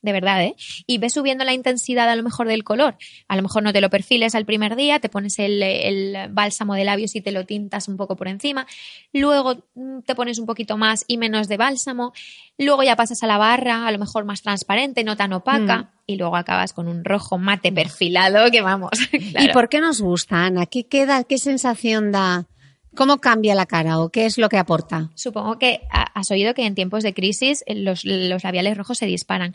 [0.06, 0.54] De verdad, ¿eh?
[0.86, 2.96] Y ves subiendo la intensidad a lo mejor del color.
[3.28, 6.74] A lo mejor no te lo perfiles al primer día, te pones el, el bálsamo
[6.74, 8.66] de labios y te lo tintas un poco por encima.
[9.12, 12.14] Luego mm, te pones un poquito más y menos de bálsamo.
[12.58, 15.90] Luego ya pasas a la barra, a lo mejor más transparente, no tan opaca.
[16.06, 18.92] Y luego acabas con un rojo mate perfilado que vamos.
[19.12, 20.64] ¿Y por qué nos gusta, Ana?
[20.66, 21.24] ¿Qué queda?
[21.24, 22.46] ¿Qué sensación da?
[22.94, 25.10] ¿Cómo cambia la cara o qué es lo que aporta?
[25.16, 28.96] Supongo que ha- has oído que en tiempos de crisis eh, los, los labiales rojos
[28.96, 29.52] se disparan.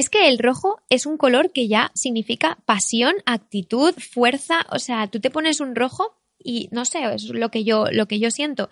[0.00, 4.64] Es que el rojo es un color que ya significa pasión, actitud, fuerza.
[4.70, 8.06] O sea, tú te pones un rojo y no sé, es lo que yo, lo
[8.06, 8.70] que yo siento.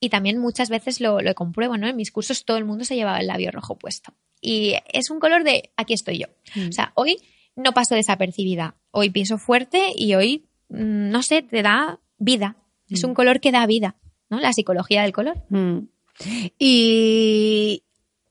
[0.00, 1.86] Y también muchas veces lo, lo compruebo, ¿no?
[1.86, 4.12] En mis cursos todo el mundo se llevaba el labio rojo puesto.
[4.40, 6.26] Y es un color de aquí estoy yo.
[6.68, 7.18] O sea, hoy
[7.54, 8.74] no paso desapercibida.
[8.90, 12.56] Hoy pienso fuerte y hoy, mm, no sé, te da vida.
[12.90, 13.94] Es un color que da vida,
[14.30, 14.40] ¿no?
[14.40, 15.44] La psicología del color.
[15.48, 15.88] Mm.
[16.58, 17.84] Y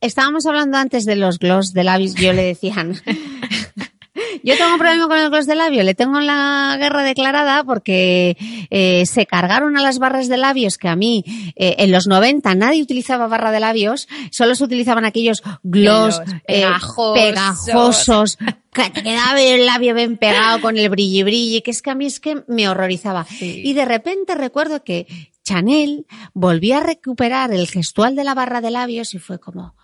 [0.06, 2.16] estábamos hablando antes de los gloss de labios.
[2.16, 2.76] Yo le decía,
[4.44, 8.38] yo tengo un problema con el gloss de labio, le tengo la guerra declarada porque
[8.70, 11.24] eh, se cargaron a las barras de labios que a mí
[11.56, 16.62] eh, en los 90 nadie utilizaba barra de labios, solo se utilizaban aquellos gloss eh,
[16.62, 17.14] pegajosos.
[17.14, 18.38] pegajosos,
[18.72, 21.96] que te quedaba el labio bien pegado con el brilli brilli, que es que a
[21.96, 23.26] mí es que me horrorizaba.
[23.40, 25.08] Y de repente recuerdo que
[25.44, 29.76] Chanel volvió a recuperar el gestual de la barra de labios y fue como,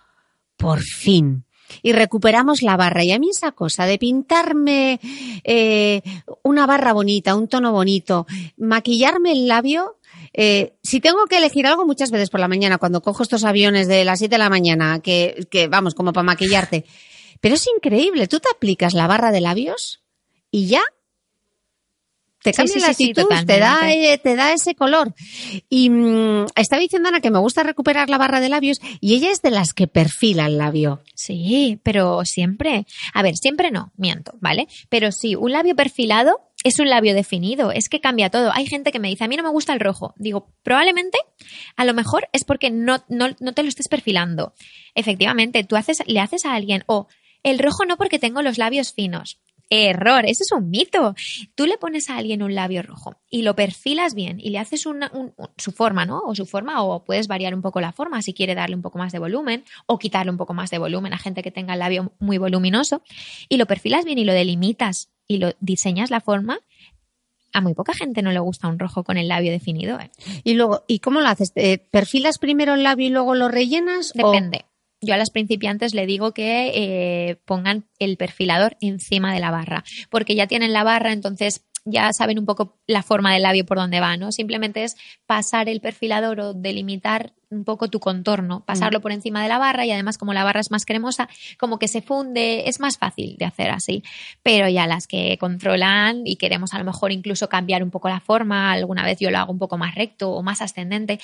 [0.62, 1.44] por fin.
[1.82, 3.02] Y recuperamos la barra.
[3.02, 5.00] Y a mí esa cosa de pintarme
[5.42, 6.02] eh,
[6.42, 9.98] una barra bonita, un tono bonito, maquillarme el labio,
[10.32, 13.88] eh, si tengo que elegir algo muchas veces por la mañana, cuando cojo estos aviones
[13.88, 16.84] de las 7 de la mañana, que, que vamos, como para maquillarte.
[17.40, 20.02] Pero es increíble, tú te aplicas la barra de labios
[20.50, 20.82] y ya
[22.42, 25.14] te cambia sí, la sí, sí, actitud, te da, eh, te da ese color.
[25.68, 29.30] Y mm, estaba diciendo Ana que me gusta recuperar la barra de labios y ella
[29.30, 31.02] es de las que perfila el labio.
[31.14, 32.86] Sí, pero siempre.
[33.14, 34.68] A ver, siempre no, miento, ¿vale?
[34.88, 38.50] Pero sí, un labio perfilado es un labio definido, es que cambia todo.
[38.52, 40.14] Hay gente que me dice, a mí no me gusta el rojo.
[40.16, 41.18] Digo, probablemente,
[41.76, 44.54] a lo mejor es porque no, no, no te lo estés perfilando.
[44.94, 47.08] Efectivamente, tú haces, le haces a alguien, o
[47.42, 49.40] el rojo no porque tengo los labios finos.
[49.74, 51.14] Error, eso es un mito.
[51.54, 54.84] Tú le pones a alguien un labio rojo y lo perfilas bien y le haces
[54.86, 56.20] una- un- un- su forma, ¿no?
[56.20, 58.98] O su forma, o puedes variar un poco la forma si quiere darle un poco
[58.98, 61.78] más de volumen o quitarle un poco más de volumen a gente que tenga el
[61.78, 63.02] labio muy voluminoso
[63.48, 66.58] y lo perfilas bien y lo delimitas y lo diseñas la forma.
[67.54, 69.98] A muy poca gente no le gusta un rojo con el labio definido.
[70.00, 70.10] ¿eh?
[70.42, 71.52] Y luego, ¿y cómo lo haces?
[71.54, 74.12] Eh, ¿Perfilas primero el labio y luego lo rellenas?
[74.22, 74.64] o- Depende.
[75.02, 79.84] Yo a las principiantes le digo que eh, pongan el perfilador encima de la barra,
[80.10, 83.78] porque ya tienen la barra, entonces ya saben un poco la forma del labio por
[83.78, 84.30] dónde va, ¿no?
[84.30, 84.96] Simplemente es
[85.26, 89.84] pasar el perfilador o delimitar un poco tu contorno, pasarlo por encima de la barra
[89.84, 91.28] y además como la barra es más cremosa,
[91.58, 94.02] como que se funde, es más fácil de hacer así.
[94.42, 98.20] Pero ya las que controlan y queremos a lo mejor incluso cambiar un poco la
[98.20, 101.18] forma, alguna vez yo lo hago un poco más recto o más ascendente,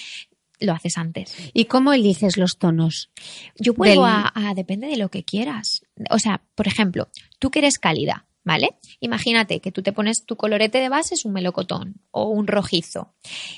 [0.60, 1.34] lo haces antes.
[1.54, 3.10] ¿Y cómo eliges los tonos?
[3.56, 5.82] Yo vuelvo Del- a, a- depende de lo que quieras.
[6.10, 8.70] O sea, por ejemplo, tú que eres cálida, ¿vale?
[9.00, 13.12] Imagínate que tú te pones tu colorete de base es un melocotón o un rojizo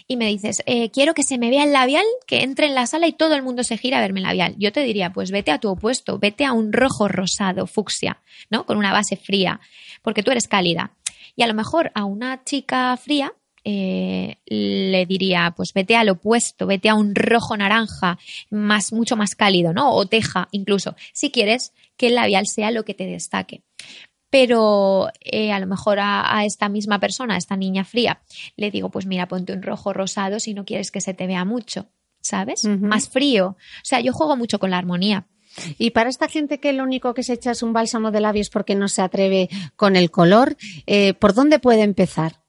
[0.08, 2.86] y me dices, eh, quiero que se me vea el labial, que entre en la
[2.86, 4.56] sala y todo el mundo se gira a verme el labial.
[4.58, 8.20] Yo te diría, pues vete a tu opuesto, vete a un rojo rosado, fucsia,
[8.50, 8.66] ¿no?
[8.66, 9.60] Con una base fría,
[10.02, 10.96] porque tú eres cálida.
[11.36, 13.32] Y a lo mejor a una chica fría
[13.64, 18.18] eh, le diría, pues vete al opuesto, vete a un rojo naranja,
[18.50, 19.94] más, mucho más cálido, ¿no?
[19.94, 23.62] O teja, incluso, si quieres que el labial sea lo que te destaque.
[24.30, 28.22] Pero eh, a lo mejor a, a esta misma persona, a esta niña fría,
[28.56, 31.44] le digo, pues mira, ponte un rojo rosado si no quieres que se te vea
[31.44, 31.88] mucho,
[32.20, 32.64] ¿sabes?
[32.64, 33.48] Más frío.
[33.48, 35.26] O sea, yo juego mucho con la armonía.
[35.78, 38.50] Y para esta gente que lo único que se echa es un bálsamo de labios
[38.50, 40.56] porque no se atreve con el color,
[40.86, 42.40] eh, ¿por dónde puede empezar?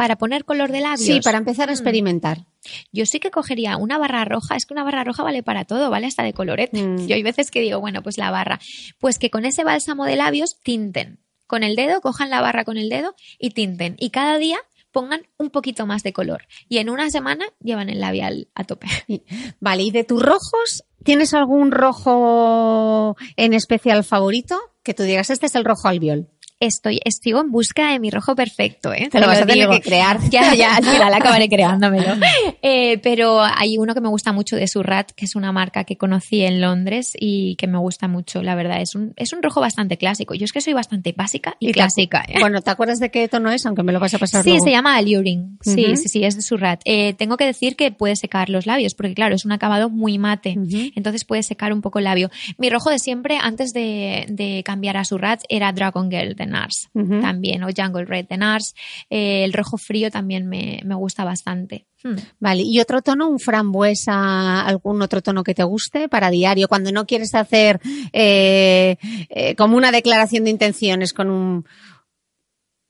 [0.00, 1.00] Para poner color de labios.
[1.00, 1.74] Sí, para empezar a Mm.
[1.74, 2.46] experimentar.
[2.90, 5.90] Yo sí que cogería una barra roja, es que una barra roja vale para todo,
[5.90, 6.82] vale hasta de colorete.
[6.82, 6.96] Mm.
[7.06, 8.58] Yo hay veces que digo, bueno, pues la barra,
[8.98, 11.18] pues que con ese bálsamo de labios tinten.
[11.46, 13.96] Con el dedo, cojan la barra con el dedo y tinten.
[13.98, 14.56] Y cada día
[14.90, 16.46] pongan un poquito más de color.
[16.70, 18.86] Y en una semana llevan el labial a tope.
[19.60, 20.82] Vale, ¿y de tus rojos?
[21.04, 24.58] ¿Tienes algún rojo en especial favorito?
[24.82, 26.28] Que tú digas, este es el rojo albiol.
[26.60, 29.08] Estoy, estoy en busca de mi rojo perfecto, ¿eh?
[29.10, 29.72] Te lo vas lo a tener digo.
[29.72, 30.18] que crear.
[30.30, 32.14] Ya, ya, al final acabaré creándomelo.
[32.62, 35.96] Eh, pero hay uno que me gusta mucho de Surrat, que es una marca que
[35.96, 38.80] conocí en Londres y que me gusta mucho, la verdad.
[38.82, 40.34] Es un, es un rojo bastante clásico.
[40.34, 42.22] Yo es que soy bastante básica y, clásica.
[42.28, 42.34] ¿eh?
[42.38, 43.64] Bueno, ¿te acuerdas de qué tono es?
[43.64, 44.64] Aunque me lo vas a pasar Sí, luego.
[44.64, 45.58] se llama Alluring.
[45.62, 46.80] Sí, sí, sí, es de Surrat.
[46.84, 50.18] Eh, tengo que decir que puede secar los labios, porque claro, es un acabado muy
[50.18, 50.56] mate.
[50.94, 52.30] Entonces puede secar un poco el labio.
[52.58, 56.90] Mi rojo de siempre, antes de, de cambiar a Surrat, era Dragon Girl de NARS.
[56.92, 58.74] También, o Jungle Red de NARS.
[59.08, 61.86] Eh, el rojo frío también me, me gusta bastante.
[62.02, 62.16] Hmm.
[62.38, 63.28] Vale, ¿y otro tono?
[63.28, 64.62] ¿Un frambuesa?
[64.62, 66.68] ¿Algún otro tono que te guste para diario?
[66.68, 67.80] Cuando no quieres hacer
[68.12, 68.96] eh,
[69.28, 71.64] eh, como una declaración de intenciones con un...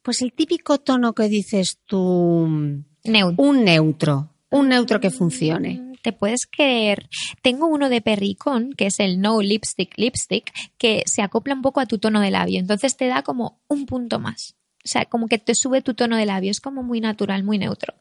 [0.03, 3.45] Pues el típico tono que dices tú, Neutro.
[3.45, 5.90] un neutro, un neutro que funcione.
[6.03, 7.09] Te puedes creer.
[7.43, 11.81] Tengo uno de Perricón, que es el No Lipstick Lipstick, que se acopla un poco
[11.81, 12.59] a tu tono de labio.
[12.59, 14.55] Entonces te da como un punto más.
[14.85, 16.51] O sea, como que te sube tu tono de labio.
[16.51, 17.95] Es como muy natural, muy neutro.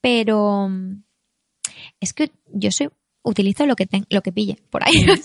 [0.00, 1.02] Pero mm,
[2.00, 2.88] es que yo soy
[3.22, 4.94] utilizo lo que ten- lo que pille por ahí.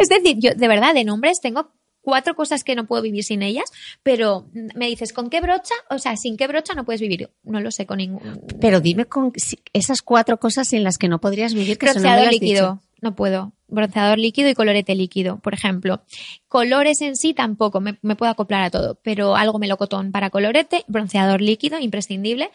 [0.00, 1.72] es decir, yo de verdad de nombres tengo
[2.08, 3.66] cuatro cosas que no puedo vivir sin ellas,
[4.02, 5.74] pero me dices, ¿con qué brocha?
[5.90, 7.28] O sea, sin qué brocha no puedes vivir.
[7.42, 8.40] No lo sé con ningún.
[8.62, 9.30] Pero dime con
[9.74, 12.82] esas cuatro cosas sin las que no podrías vivir, que no Bronceador has líquido, dicho.
[13.02, 13.52] no puedo.
[13.66, 16.00] Bronceador líquido y colorete líquido, por ejemplo.
[16.48, 20.84] Colores en sí tampoco, me, me puedo acoplar a todo, pero algo melocotón para colorete,
[20.88, 22.50] bronceador líquido, imprescindible.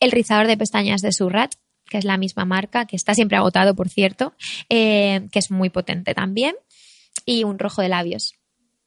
[0.00, 1.54] El rizador de pestañas de Surrat,
[1.88, 4.34] que es la misma marca, que está siempre agotado, por cierto,
[4.68, 6.56] eh, que es muy potente también.
[7.24, 8.34] Y un rojo de labios.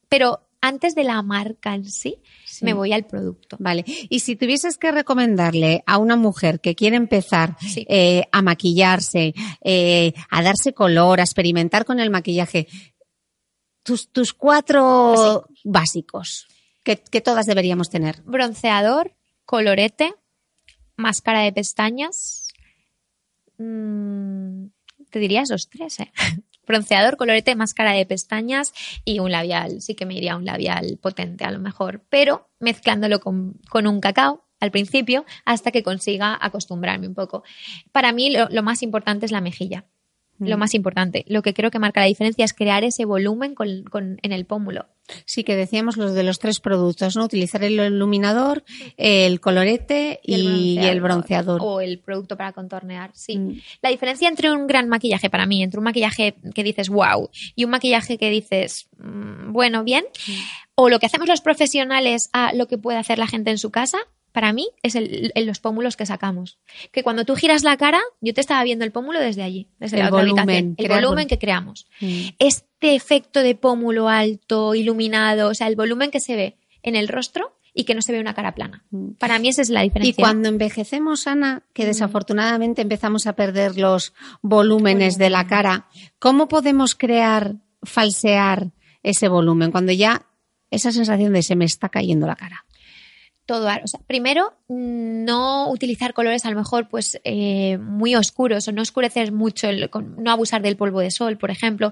[0.09, 2.65] Pero antes de la marca en sí, Sí.
[2.65, 3.55] me voy al producto.
[3.59, 3.85] Vale.
[4.09, 7.85] Y si tuvieses que recomendarle a una mujer que quiere empezar Sí.
[7.87, 12.67] eh, a maquillarse, eh, a darse color, a experimentar con el maquillaje,
[13.83, 16.47] tus, tus cuatro básicos
[16.83, 18.21] que, que todas deberíamos tener.
[18.23, 19.13] bronceador,
[19.45, 20.13] colorete,
[20.97, 22.47] máscara de pestañas.
[23.57, 24.65] mm,
[25.09, 26.11] te diría esos tres, ¿eh?
[26.69, 29.81] Bronceador, colorete, máscara de pestañas y un labial.
[29.81, 33.99] Sí que me iría un labial potente a lo mejor, pero mezclándolo con, con un
[33.99, 37.43] cacao al principio hasta que consiga acostumbrarme un poco.
[37.91, 39.85] Para mí lo más importante es la mejilla.
[40.39, 41.25] Lo más importante.
[41.27, 44.45] Lo que creo que marca la diferencia es crear ese volumen con- con- en el
[44.45, 44.87] pómulo.
[45.25, 47.25] Sí, que decíamos los de los tres productos, ¿no?
[47.25, 48.63] Utilizar el iluminador,
[48.95, 51.59] el colorete y, el bronceador.
[51.63, 53.37] O el producto para contornear, sí.
[53.37, 53.59] Mm.
[53.81, 57.65] La diferencia entre un gran maquillaje para mí, entre un maquillaje que dices wow y
[57.65, 60.05] un maquillaje que dices mm, bueno, bien,
[60.75, 63.71] o lo que hacemos los profesionales a lo que puede hacer la gente en su
[63.71, 63.97] casa,
[64.31, 66.59] para mí es el, el- los pómulos que sacamos.
[66.91, 69.97] Que cuando tú giras la cara, yo te estaba viendo el pómulo desde allí, desde
[69.97, 71.87] El la otra volumen, habitación, el volumen vol- que creamos.
[72.01, 72.19] Mm.
[72.39, 77.07] Este efecto de pómulo alto, iluminado, o sea, el volumen que se ve en el
[77.07, 78.83] rostro y que no se ve una cara plana.
[78.91, 79.11] Mm.
[79.19, 80.11] Para mí esa es la diferencia.
[80.11, 85.87] Y cuando envejecemos, Ana, que desafortunadamente empezamos a perder los volúmenes de la cara,
[86.19, 88.71] ¿cómo podemos crear, falsear
[89.03, 90.25] ese volumen cuando ya
[90.71, 92.65] esa sensación de se me está cayendo la cara?
[93.49, 93.67] Todo.
[93.83, 98.71] O sea, primero, mm, no utilizar colores a lo mejor pues eh, muy oscuros o
[98.71, 101.91] no oscurecer mucho, el- con- no abusar del polvo de sol, por ejemplo.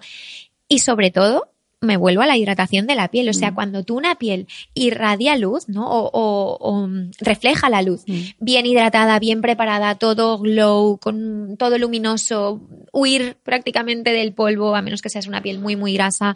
[0.69, 1.49] Y sobre todo,
[1.79, 3.29] me vuelvo a la hidratación de la piel.
[3.29, 5.87] O sea, cuando tú una piel irradia luz, ¿no?
[5.89, 8.03] O, o- o, mm, refleja la luz,
[8.39, 15.01] bien hidratada, bien preparada, todo glow, con todo luminoso, huir prácticamente del polvo, a menos
[15.01, 16.35] que seas una piel muy, muy grasa.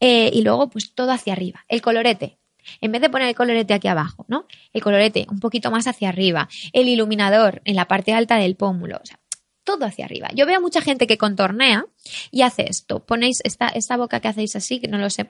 [0.00, 1.64] Eh, y luego, pues todo hacia arriba.
[1.68, 2.38] El colorete.
[2.80, 4.46] En vez de poner el colorete aquí abajo, ¿no?
[4.72, 6.48] El colorete un poquito más hacia arriba.
[6.72, 8.96] El iluminador en la parte alta del pómulo.
[9.02, 9.18] O sea,
[9.64, 10.28] todo hacia arriba.
[10.34, 11.84] Yo veo mucha gente que contornea
[12.30, 13.00] y hace esto.
[13.04, 15.24] Ponéis esta, esta boca que hacéis así, que no lo sé.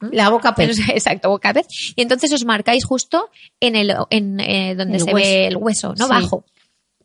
[0.00, 0.08] ¿Mm?
[0.12, 0.78] La boca pez.
[0.88, 1.66] Exacto, boca pez.
[1.94, 3.30] Y entonces os marcáis justo
[3.60, 5.28] en el en, eh, donde El se hueso.
[5.28, 6.10] ve el hueso, no Sí.
[6.10, 6.44] bajo.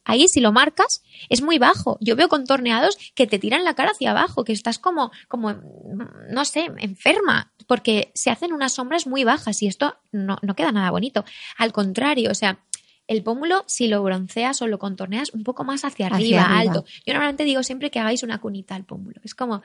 [0.09, 1.97] Ahí si lo marcas es muy bajo.
[2.01, 6.31] Yo veo contorneados que te tiran la cara hacia abajo, que estás como, como, mm,
[6.31, 10.71] no sé, enferma, porque se hacen unas sombras muy bajas y esto no, no queda
[10.71, 11.25] nada bonito.
[11.57, 12.59] Al contrario, o sea,
[13.07, 16.85] el pómulo, si lo bronceas o lo contorneas un poco más hacia Hacia arriba, alto.
[17.05, 19.21] Yo normalmente digo siempre que hagáis una cunita al pómulo.
[19.23, 19.61] Es como,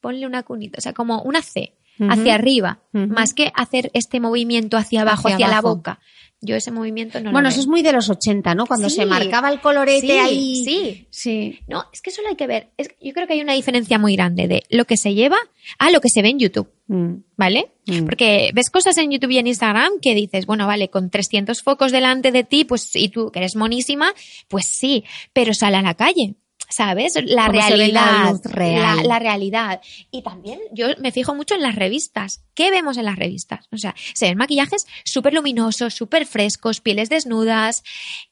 [0.00, 1.74] ponle una cunita, o sea, como una C,
[2.08, 6.00] hacia arriba, más que hacer este movimiento hacia abajo, Hacia hacia, la boca.
[6.40, 7.62] Yo ese movimiento no bueno, lo eso veo.
[7.62, 8.66] es muy de los 80, ¿no?
[8.66, 8.96] Cuando Sí.
[8.96, 10.64] se marcaba el colorete Sí, ahí.
[10.64, 11.06] sí.
[11.10, 11.58] Sí.
[11.66, 12.68] No, es que solo hay que ver.
[12.76, 15.36] Es- yo creo que hay una diferencia muy grande de lo que se lleva
[15.80, 16.70] a lo que se ve en YouTube.
[16.86, 17.14] Mm.
[17.36, 17.72] ¿Vale?
[17.86, 18.04] Mm.
[18.04, 21.90] Porque ves cosas en YouTube y en Instagram que dices, bueno, vale, con 300 focos
[21.92, 24.12] delante de ti, pues, y tú que eres monísima,
[24.46, 26.34] pues sí, pero sal a la calle.
[26.68, 27.14] ¿Sabes?
[27.24, 28.34] La realidad.
[28.44, 28.96] la real.
[28.98, 29.80] La, la realidad.
[30.10, 32.42] Y también yo me fijo mucho en las revistas.
[32.54, 33.66] ¿Qué vemos en las revistas?
[33.72, 37.82] O sea, se ven maquillajes súper luminosos, súper frescos, pieles desnudas,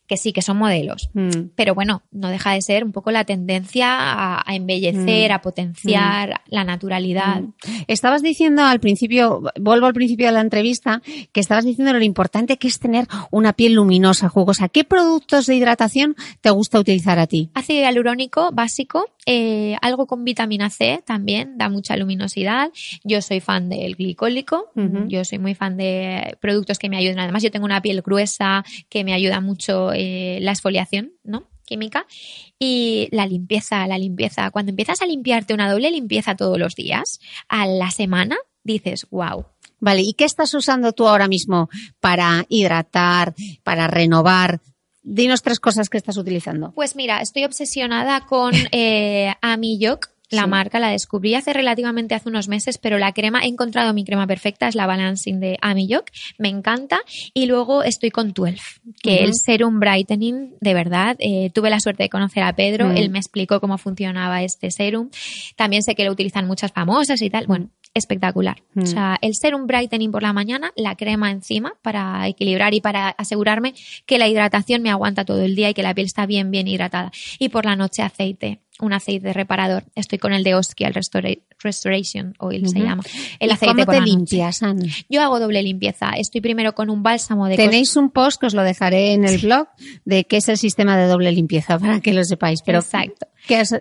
[0.06, 1.10] que sí, que son modelos.
[1.14, 1.50] Mm.
[1.54, 5.34] Pero bueno, no deja de ser un poco la tendencia a, a embellecer, Mm.
[5.34, 7.42] a potenciar la naturalidad.
[7.86, 11.02] Estabas diciendo al principio, vuelvo al principio de la entrevista,
[11.32, 14.68] que estabas diciendo lo importante que es tener una piel luminosa, jugosa.
[14.68, 17.50] ¿Qué productos de hidratación te gusta utilizar a ti?
[17.54, 22.70] Ácido hialurónico básico, eh, algo con vitamina C también, da mucha luminosidad.
[23.04, 24.70] Yo soy fan del glicólico,
[25.08, 27.18] yo soy muy fan de productos que me ayuden.
[27.18, 31.48] Además, yo tengo una piel gruesa que me ayuda mucho eh, la exfoliación, ¿no?
[31.66, 32.06] química
[32.60, 34.52] y la limpieza, la limpieza.
[34.52, 37.18] Cuando empiezas a limpiarte una doble limpieza todos los días,
[37.48, 39.46] a la semana dices, wow,
[39.78, 41.68] Vale, ¿y qué estás usando tú ahora mismo
[42.00, 44.60] para hidratar, para renovar?
[45.02, 46.72] Dinos tres cosas que estás utilizando.
[46.74, 50.08] Pues mira, estoy obsesionada con eh, Ami Yok.
[50.30, 50.48] La Sí.
[50.48, 54.26] marca la descubrí hace relativamente hace unos meses, pero la crema, he encontrado mi crema
[54.26, 56.06] perfecta, es la Balancing de Ami Yok,
[56.38, 56.98] me encanta.
[57.32, 58.58] Y luego estoy con 12,
[59.02, 59.24] que Ujú.
[59.24, 62.96] el Serum Brightening, de verdad, eh, tuve la suerte de conocer a Pedro, Mm.
[62.96, 65.10] él me explicó cómo funcionaba este serum.
[65.54, 67.46] También sé que lo utilizan muchas famosas y tal.
[67.46, 68.62] Bueno, espectacular.
[68.74, 68.82] Mm.
[68.82, 73.08] O sea, el Serum Brightening por la mañana, la crema encima para equilibrar y para
[73.10, 73.74] asegurarme
[74.04, 76.68] que la hidratación me aguanta todo el día y que la piel está bien, bien
[76.68, 77.10] hidratada.
[77.38, 79.84] Y por la noche aceite, un aceite reparador.
[79.94, 82.86] Estoy con el de Oskia, el Restora- Restoration Oil se Ujú.
[82.88, 83.02] llama.
[83.38, 84.16] El ¿Y aceite ¿Cómo por te la noche.
[84.16, 84.86] limpias, Ana?
[85.10, 86.10] Yo hago doble limpieza.
[86.16, 89.38] Estoy primero con un bálsamo de Tenéis un post que os lo dejaré en el
[89.38, 89.66] blog
[90.04, 92.62] de qué es el sistema de doble limpieza para que lo sepáis.
[92.64, 93.26] Pero Exacto.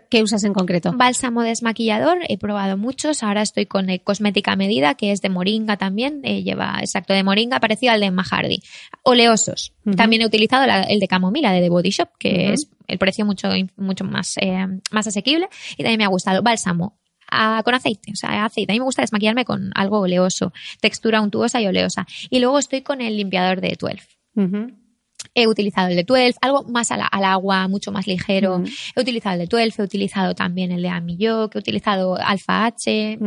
[0.09, 0.91] ¿qué, usas en concreto?
[0.95, 5.77] Bálsamo desmaquillador, he probado muchos, ahora estoy con eh, cosmética medida, que es de moringa
[5.77, 8.61] también, eh, lleva exacto de moringa, parecido al de Mahardy.
[9.03, 9.73] Oleosos.
[9.95, 13.25] También he utilizado la- el de camomila, de The Body Shop, que es el precio
[13.25, 16.41] mucho, mucho más, eh, más asequible y también me ha gustado.
[16.43, 16.97] Bálsamo.
[17.63, 18.71] Con aceite, o sea, aceite.
[18.71, 22.05] A mí me gusta desmaquillarme con algo oleoso, textura untuosa y oleosa.
[22.29, 23.99] Y luego estoy con el limpiador de 12.
[24.35, 24.71] Ujú.
[25.33, 28.63] He utilizado el de 12, algo más al, al agua, mucho más ligero.
[28.95, 33.17] He utilizado el de 12, he utilizado también el de Amillo, he utilizado Alfa H.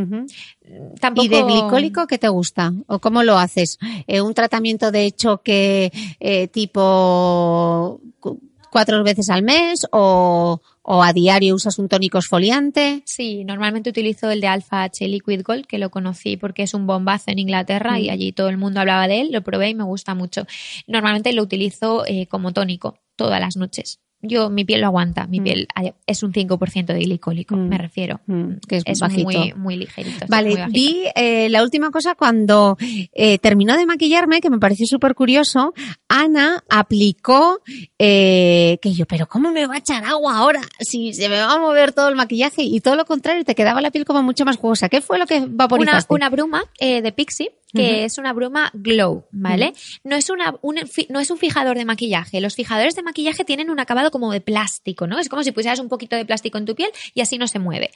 [1.01, 1.25] Tampoco...
[1.25, 2.73] ¿Y de glicólico qué te gusta?
[2.87, 3.79] ¿O cómo lo haces?
[4.07, 8.41] Eh, ¿Un tratamiento de choque eh, tipo cu-
[8.71, 10.61] cuatro veces al mes o,
[10.91, 13.03] o a diario usas un tónico esfoliante?
[13.05, 16.87] Sí, normalmente utilizo el de Alfa H Liquid Gold, que lo conocí porque es un
[16.87, 18.13] bombazo en Inglaterra y Mm.
[18.13, 20.47] allí todo el mundo hablaba de él, lo probé y me gusta mucho.
[20.87, 24.01] Normalmente lo utilizo eh, como tónico todas las noches.
[24.21, 25.45] Yo, mi piel lo aguanta, mi Mm.
[25.45, 25.69] piel
[26.07, 27.69] es un 5% de glicólico, Mm.
[27.69, 28.21] me refiero.
[28.27, 30.27] Mm, que es, muy, muy ligerito.
[30.29, 32.77] Vale, muy vi eh, la última cosa cuando
[33.13, 35.73] eh, terminó de maquillarme, que me pareció súper curioso,
[36.09, 37.61] Ana aplicó,
[37.99, 41.53] eh, que yo, pero ¿cómo me va a echar agua ahora si se me va
[41.53, 42.63] a mover todo el maquillaje?
[42.63, 44.89] Y todo lo contrario, te quedaba la piel como mucho más jugosa.
[44.89, 46.13] ¿Qué fue lo que una, vaporizaste?
[46.15, 49.73] una bruma eh, de Pixie que es una bruma glow, ¿vale?
[50.05, 50.77] No es una un,
[51.09, 52.41] no es un fijador de maquillaje.
[52.41, 55.19] Los fijadores de maquillaje tienen un acabado como de plástico, ¿no?
[55.19, 57.59] Es como si pusieras un poquito de plástico en tu piel y así no se
[57.59, 57.91] mueve.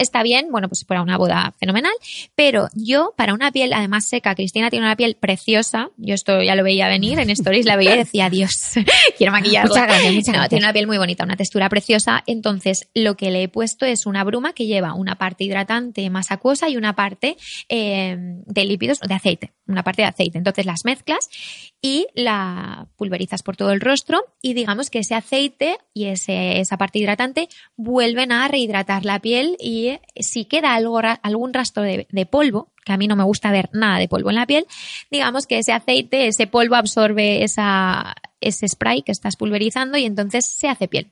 [0.00, 1.92] Está bien, bueno, pues para una boda fenomenal,
[2.34, 6.54] pero yo, para una piel además seca, Cristina tiene una piel preciosa, yo esto ya
[6.54, 8.50] lo veía venir en stories, la veía y decía, Dios,
[9.18, 9.68] quiero maquillarla.
[9.68, 12.22] Muchas gracias, muchas No, tiene una piel muy bonita, una textura preciosa.
[12.26, 16.30] Entonces, lo que le he puesto es una bruma que lleva una parte hidratante más
[16.30, 17.36] acuosa y una parte
[17.68, 20.38] eh, de lípidos, de aceite, una parte de aceite.
[20.38, 21.28] Entonces, las mezclas
[21.82, 26.76] y la pulverizas por todo el rostro y digamos que ese aceite y ese, esa
[26.76, 32.06] parte hidratante vuelven a rehidratar la piel y eh, si queda algo, algún rastro de,
[32.10, 34.66] de polvo, que a mí no me gusta ver nada de polvo en la piel,
[35.10, 40.44] digamos que ese aceite, ese polvo absorbe esa, ese spray que estás pulverizando y entonces
[40.46, 41.10] se hace piel.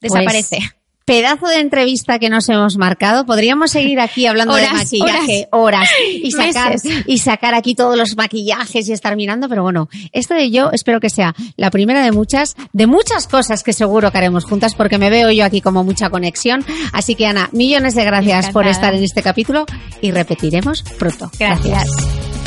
[0.00, 0.58] Desaparece.
[0.58, 0.79] Pues,
[1.10, 3.26] pedazo de entrevista que nos hemos marcado.
[3.26, 5.90] Podríamos seguir aquí hablando de maquillaje horas,
[6.22, 7.02] y sacar Meses.
[7.04, 11.00] y sacar aquí todos los maquillajes y estar mirando, pero bueno, esto de yo espero
[11.00, 14.98] que sea la primera de muchas, de muchas cosas que seguro que haremos juntas porque
[14.98, 16.64] me veo yo aquí como mucha conexión.
[16.92, 19.66] Así que Ana, millones de gracias por estar en este capítulo
[20.00, 21.28] y repetiremos pronto.
[21.40, 22.39] Gracias.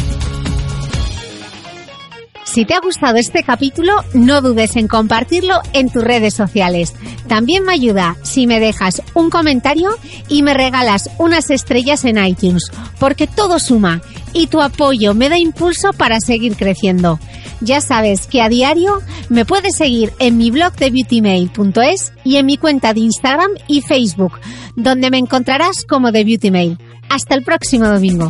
[2.53, 6.93] Si te ha gustado este capítulo, no dudes en compartirlo en tus redes sociales.
[7.27, 9.89] También me ayuda si me dejas un comentario
[10.29, 15.39] y me regalas unas estrellas en iTunes, porque todo suma y tu apoyo me da
[15.39, 17.19] impulso para seguir creciendo.
[17.59, 22.45] Ya sabes que a diario me puedes seguir en mi blog de beautymail.es y en
[22.45, 24.33] mi cuenta de Instagram y Facebook,
[24.75, 26.77] donde me encontrarás como de Beautymail.
[27.09, 28.29] Hasta el próximo domingo.